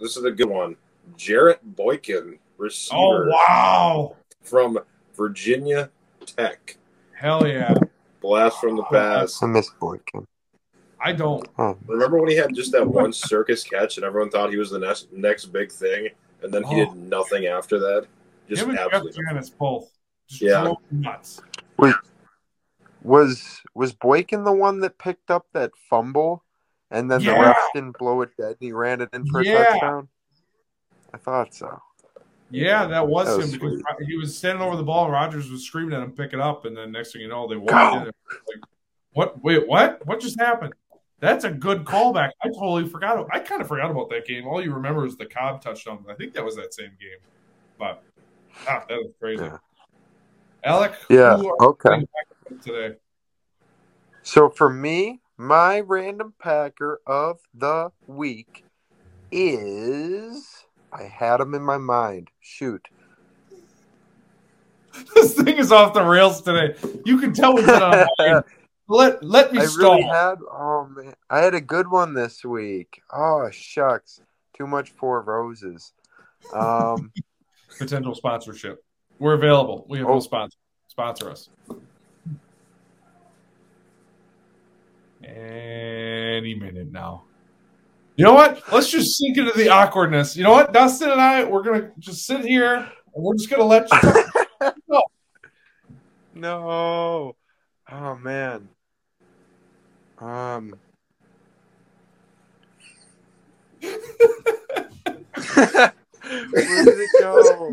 [0.00, 0.74] This is a good one.
[1.16, 4.16] Jarrett Boykin, receiver Oh wow!
[4.42, 4.78] from
[5.16, 5.90] Virginia
[6.26, 6.76] Tech.
[7.12, 7.74] Hell yeah!
[8.20, 9.42] Blast from the past.
[9.42, 10.26] I miss Boykin.
[11.00, 11.46] I don't.
[11.58, 14.70] Oh, Remember when he had just that one circus catch and everyone thought he was
[14.70, 16.08] the next next big thing,
[16.42, 16.86] and then he Oh.
[16.86, 18.06] did nothing after that.
[18.48, 19.22] Just Him and Jeff absolutely.
[19.28, 19.90] Janis both.
[20.28, 20.72] Just Yeah.
[20.90, 21.40] nuts.
[21.78, 21.94] Wait,
[23.02, 26.42] was was Boykin the one that picked up that fumble,
[26.90, 27.52] and then the Yeah.
[27.52, 29.52] refs didn't blow it dead, and he ran it in for Yeah.
[29.62, 30.08] a touchdown?
[31.12, 31.80] I thought so.
[32.50, 35.50] Yeah, that was, That was him because he was standing over the ball and Rodgers
[35.50, 37.96] was screaming at him, pick it up, and then next thing you know, they walked
[37.96, 38.04] in.
[38.04, 38.62] Like,
[39.12, 39.42] what?
[39.42, 40.06] Wait, what?
[40.06, 40.72] What just happened?
[41.20, 42.30] That's a good callback.
[42.42, 43.26] I totally forgot.
[43.32, 44.46] I kind of forgot about that game.
[44.46, 46.04] All you remember is the Cobb touchdown.
[46.08, 47.18] I think that was that same game.
[47.78, 48.02] But
[48.68, 49.44] ah, that was crazy.
[49.44, 49.58] Yeah.
[50.64, 51.98] Alec, Yeah, who are okay.
[51.98, 52.08] you
[52.46, 52.96] playing today?
[54.22, 58.64] So for me, my random packer of the week
[59.30, 60.64] is
[60.98, 62.28] I had him in my mind.
[62.40, 62.88] Shoot.
[65.14, 66.74] This thing is off the rails today.
[67.04, 68.06] You can tell we've been on.
[68.16, 68.44] fire.
[68.88, 69.92] let let me I stall.
[69.96, 71.14] really had oh man.
[71.30, 73.00] I had a good one this week.
[73.12, 74.20] Oh shucks.
[74.56, 75.92] Too much four roses.
[76.52, 77.12] Um
[77.78, 78.82] Potential sponsorship.
[79.20, 79.86] We're available.
[79.88, 80.20] We have no Oh.
[80.20, 80.56] sponsor.
[80.88, 81.48] Sponsor us.
[85.22, 87.24] Any minute now.
[88.18, 88.60] You know what?
[88.72, 90.36] Let's just sink into the awkwardness.
[90.36, 90.72] You know what?
[90.72, 94.72] Dustin and I, we're gonna just sit here and we're just gonna let you.
[94.90, 95.02] go.
[96.34, 97.34] No.
[97.90, 98.68] Oh man.
[100.18, 100.74] Um.
[103.80, 103.94] Where
[106.84, 107.72] did it go?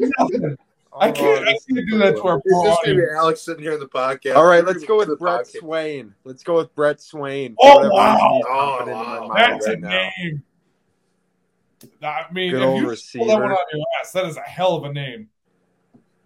[0.98, 1.48] I can't.
[1.48, 3.18] I oh, can't do that to our It's poor just gonna be audience.
[3.18, 4.36] Alex sitting here in the podcast.
[4.36, 5.60] All right, let's go with Brett podcast.
[5.60, 6.16] Swain.
[6.24, 7.56] Let's go with Brett Swain.
[7.60, 8.14] Oh, Whatever wow.
[8.34, 9.28] he's Oh, popping into my wow.
[9.28, 10.10] mind That's right a now.
[10.18, 10.44] name.
[12.02, 14.38] I mean, Good if old you just pull that one on your ass, that is
[14.38, 15.30] a hell of a name.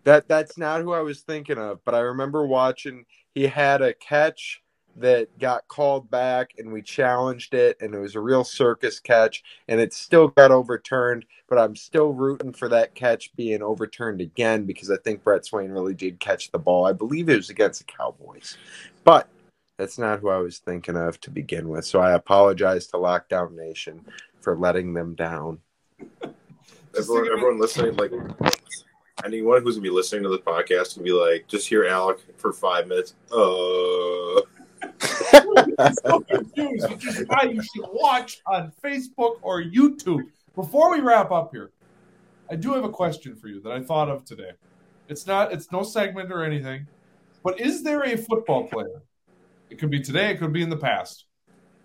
[0.04, 3.06] That that's not who I was thinking of, but I remember watching.
[3.34, 4.62] He had a catch
[5.00, 9.44] that got called back, and we challenged it, and it was a real circus catch,
[9.68, 11.26] and it still got overturned.
[11.48, 15.72] But I'm still rooting for that catch being overturned again because I think Brett Swain
[15.72, 16.86] really did catch the ball.
[16.86, 18.58] I believe it was against the Cowboys,
[19.04, 19.28] but
[19.78, 21.86] that's not who I was thinking of to begin with.
[21.86, 24.06] So I apologize to Lockdown Nation
[24.42, 25.60] for letting them down.
[26.98, 28.12] Everyone, everyone listening, like,
[29.24, 32.52] anyone who's gonna be listening to the podcast can be like, just hear Alec for
[32.52, 33.14] five minutes.
[33.32, 34.42] Uh,
[36.04, 40.24] so confused, which is why you should watch on Facebook or YouTube.
[40.56, 41.72] Before we wrap up here,
[42.50, 44.52] I do have a question for you that I thought of today.
[45.08, 46.86] It's not, it's no segment or anything,
[47.44, 49.02] but is there a football player?
[49.70, 51.26] It could be today, it could be in the past,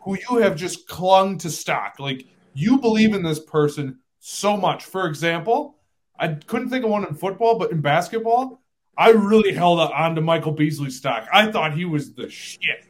[0.00, 1.96] who you have just clung to stock.
[1.98, 4.84] Like you believe in this person so much.
[4.84, 5.76] For example,
[6.18, 8.62] I couldn't think of one in football, but in basketball,
[8.96, 11.26] I really held on to Michael Beasley stock.
[11.32, 12.84] I thought he was the shit.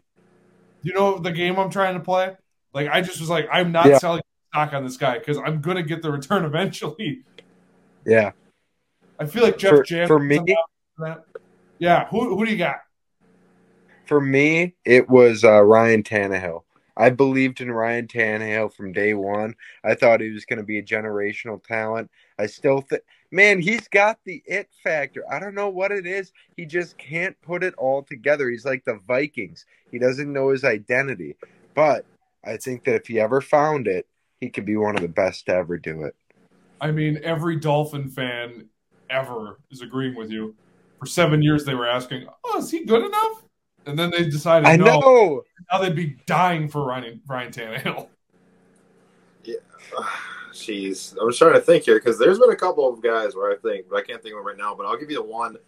[0.83, 2.37] You know the game I'm trying to play?
[2.75, 3.99] Like I just was like, I'm not Yeah.
[3.99, 7.23] selling stock on this guy because I'm gonna get the return eventually.
[8.05, 8.33] Yeah.
[9.19, 10.57] I feel like Jeff For- Jan for me-.
[11.79, 12.77] Yeah, who who do you got?
[14.07, 16.63] For me, it was uh, Ryan Tannehill.
[16.97, 19.55] I believed in Ryan Tannehill from day one.
[19.83, 22.11] I thought he was going to be a generational talent.
[22.39, 23.03] I still think,
[23.35, 25.25] man, he's got the it factor.
[25.31, 26.33] I don't know what it is.
[26.57, 28.49] He just can't put it all together.
[28.49, 29.67] He's like the Vikings.
[29.91, 31.37] He doesn't know his identity.
[31.75, 32.07] But
[32.45, 34.07] I think that if he ever found it,
[34.41, 36.15] he could be one of the best to ever do it.
[36.81, 38.69] I mean, every Dolphin fan
[39.11, 40.55] ever is agreeing with you.
[41.01, 43.43] For seven years, they were asking, "Oh, is he good enough?"
[43.87, 45.01] And then they decided, I no.
[45.01, 45.43] know.
[45.73, 48.09] Now they'd be dying for Ryan Ryan Tannehill.
[50.65, 53.53] Jeez, I'm just trying to think here because there's been a couple of guys where
[53.53, 54.75] I think, but I can't think of them right now.
[54.75, 55.59] But I'll give you the one,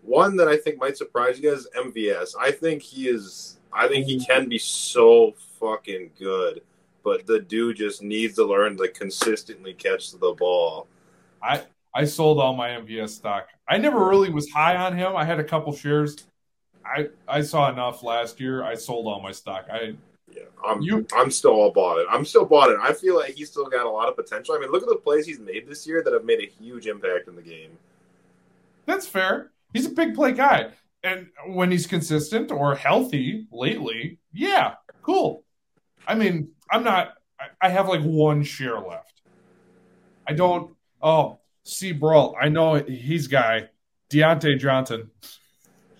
[0.00, 1.66] one that I think might surprise you guys.
[1.76, 2.34] MVS.
[2.40, 3.58] I think he is.
[3.74, 4.32] I think he mm-hmm.
[4.32, 6.62] can be so fucking good,
[7.02, 10.86] but the dude just needs to learn to consistently catch the ball.
[11.42, 11.64] I
[11.94, 13.48] I sold all my MVS stock.
[13.68, 15.14] I never really was high on him.
[15.14, 16.24] I had a couple shares.
[16.86, 18.64] I I saw enough last year.
[18.64, 19.66] I sold all my stock.
[19.70, 19.94] I
[20.64, 22.06] I'm You- I'm still all bought it.
[22.10, 22.78] I'm still bought it.
[22.80, 24.54] I feel like he's still got a lot of potential.
[24.54, 26.86] I mean, look at the plays he's made this year that have made a huge
[26.86, 27.70] impact in the game.
[28.86, 29.50] that's fair.
[29.72, 30.70] He's a big play guy,
[31.02, 35.42] and when he's consistent or healthy lately, yeah, cool.
[36.06, 37.14] I mean, I'm not.
[37.40, 39.22] I- I have like one share left.
[40.28, 40.74] I don't.
[41.02, 42.36] Oh, see, Brawl.
[42.40, 43.68] I know he's guy
[44.10, 45.10] Diontae Johnson.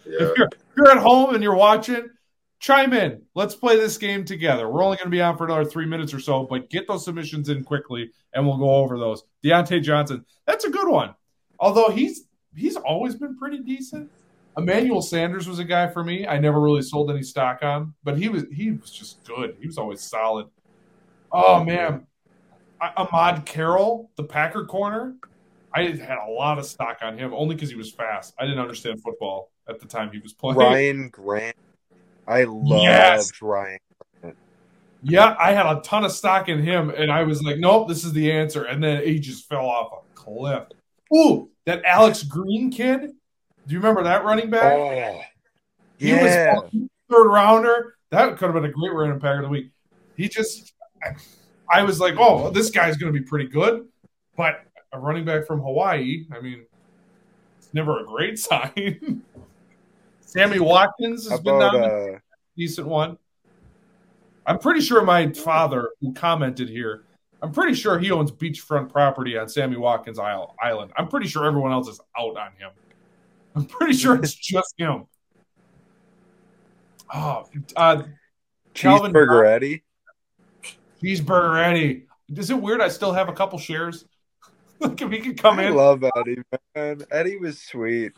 [0.07, 0.19] Yeah.
[0.21, 2.11] If you're, if you're at home and you're watching,
[2.65, 3.21] chime in.
[3.35, 4.69] Let's play this game together.
[4.71, 7.05] We're only going to be on for another three minutes or so, but get those
[7.05, 9.23] submissions in quickly, and we'll go over those.
[9.45, 11.15] Diontae Johnson, that's a good one.
[11.61, 12.25] Although he's
[12.57, 14.11] he's always been pretty decent.
[14.57, 16.27] Emmanuel Sanders was a guy for me.
[16.27, 19.57] I never really sold any stock on, but he was he was just good.
[19.61, 20.47] He was always solid.
[21.33, 22.07] Oh, oh man,
[22.81, 25.17] I- Ahmad Carroll, the Packer corner.
[25.75, 28.33] I had a lot of stock on him only because he was fast.
[28.39, 30.57] I didn't understand football at the time he was playing.
[30.57, 31.57] Ryan Grant.
[32.27, 33.31] I loved Yes.
[33.43, 33.79] Ryan.
[35.03, 38.05] Yeah, I had a ton of stock in him, and I was like, nope, this
[38.05, 38.65] is the answer.
[38.65, 40.65] And then he just fell off a cliff.
[41.15, 43.01] Ooh, that Alex Green kid.
[43.67, 44.73] Do you remember that running back?
[44.73, 45.21] Oh,
[45.99, 46.55] he yeah.
[46.55, 46.71] was
[47.11, 47.97] third rounder.
[48.11, 49.73] That could have been a great running back of the week.
[50.17, 50.73] He just,
[51.71, 53.87] I was like, oh, this guy's going to be pretty good.
[54.37, 54.61] But
[54.93, 56.65] a running back from Hawaii, I mean,
[57.59, 59.23] it's never a great sign.
[60.35, 62.19] Sammy Watkins has How been about down uh,
[62.57, 63.17] decent one.
[64.47, 67.05] I'm pretty sure my father, who commented here,
[67.41, 70.93] I'm pretty sure he owns beachfront property on Sammy Watkins Isle- Island.
[70.97, 72.71] I'm pretty sure everyone else is out on him.
[73.55, 75.05] I'm pretty sure it's just him.
[77.15, 77.45] Oh,
[77.77, 78.03] uh,
[78.75, 79.85] Calvin Cheeseburger Eddie?
[81.01, 82.07] Cheeseburger Eddie.
[82.35, 82.81] Is it weird?
[82.81, 84.05] I still have a couple shares.
[84.81, 85.73] Look if he could come I in.
[85.75, 86.43] I love Eddie,
[86.75, 87.03] man.
[87.13, 88.13] Eddie was sweet.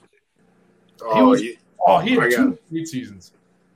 [1.03, 3.33] Oh, was- you, Oh, oh, he I had got- two great seasons.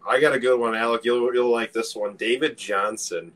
[0.09, 1.05] I got a good one, Alec.
[1.05, 2.16] You'll you'll like this one.
[2.16, 3.32] David Johnson.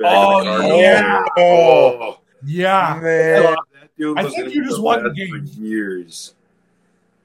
[0.00, 0.80] Oh, Back in the oh, Cardinals.
[0.80, 1.24] yeah.
[1.38, 3.00] Oh, Yeah.
[3.02, 5.28] Man, I think you just won the game.
[5.30, 6.34] for years.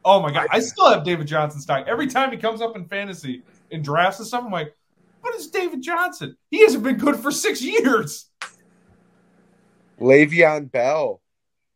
[0.05, 1.87] Oh my god, I still have David Johnson stock.
[1.87, 3.41] Every time he comes up in fantasy
[3.71, 4.75] in drafts and stuff, I'm like,
[5.21, 6.35] what is David Johnson?
[6.51, 8.25] He hasn't been good for six years.
[9.99, 11.21] Le'Veon Bell.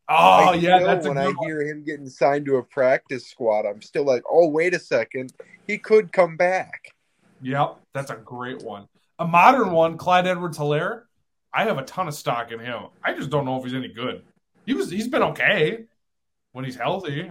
[0.09, 1.35] Oh I yeah, that's a when I one.
[1.45, 5.33] hear him getting signed to a practice squad, I'm still like, oh, wait a second.
[5.67, 6.93] He could come back.
[7.41, 8.87] Yep, that's a great one.
[9.19, 11.03] A modern one, Clyde Edwards Helaire.
[11.53, 12.83] I have a ton of stock in him.
[13.03, 14.23] I just don't know if he's any good.
[14.65, 15.85] He was he's been okay
[16.53, 17.29] when he's healthy.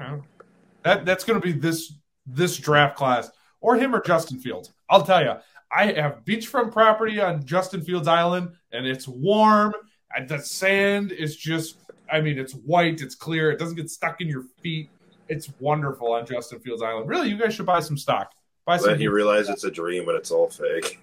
[0.82, 1.94] That that's gonna be this
[2.26, 3.30] this draft class.
[3.60, 4.72] Or him or Justin Fields.
[4.88, 5.34] I'll tell you,
[5.72, 9.74] I have beachfront property on Justin Fields Island, and it's warm.
[10.14, 11.76] And the sand is just
[12.10, 14.90] I mean, it's white, it's clear, it doesn't get stuck in your feet.
[15.28, 17.08] It's wonderful on Justin Fields Island.
[17.08, 18.30] Really, you guys should buy some stock.
[18.64, 21.00] Buy some Then he realized it's a dream and it's all fake.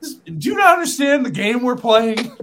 [0.00, 2.36] do you not understand the game we're playing?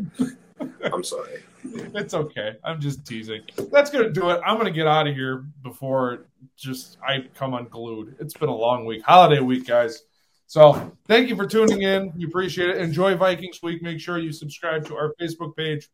[0.83, 1.43] I'm sorry.
[1.63, 2.57] It's okay.
[2.63, 3.41] I'm just teasing.
[3.71, 4.41] That's gonna do it.
[4.45, 6.25] I'm gonna get out of here before
[6.57, 8.15] just I come unglued.
[8.19, 10.03] It's been a long week, holiday week, guys.
[10.47, 12.11] So thank you for tuning in.
[12.17, 12.77] We appreciate it.
[12.77, 13.81] Enjoy Vikings week.
[13.81, 15.87] Make sure you subscribe to our Facebook page,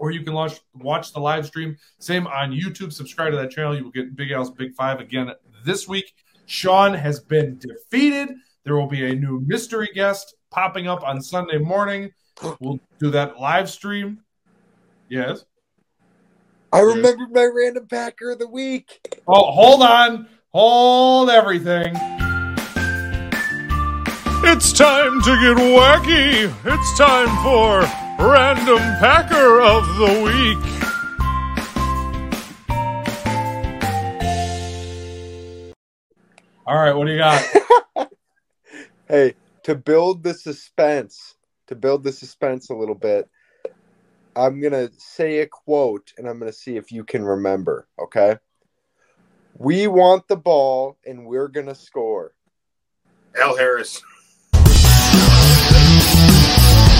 [0.00, 1.76] or you can watch watch the live stream.
[1.98, 2.92] Same on YouTube.
[2.92, 3.76] Subscribe to that channel.
[3.76, 5.30] You will get Big Al's Big Five again
[5.64, 6.12] this week.
[6.46, 8.30] Sean has been defeated.
[8.64, 12.10] There will be a new mystery guest popping up on Sunday morning.
[12.58, 14.22] We'll do that live stream.
[15.08, 15.44] Yes.
[16.72, 19.00] I remember my random Packer of the week.
[19.28, 20.28] Oh, hold on.
[20.48, 21.92] Hold everything.
[24.42, 26.52] It's time to get wacky.
[26.64, 30.58] It's time for Random Packer of the Week.
[36.66, 37.42] All right, what do you got?
[39.08, 41.34] Hey, to build the suspense,
[41.66, 43.28] to build the suspense a little bit,
[44.36, 47.88] I'm going to say a quote and I'm going to see if you can remember,
[47.98, 48.36] okay?
[49.56, 52.34] We want the ball and we're going to score.
[53.36, 54.00] Al Harris.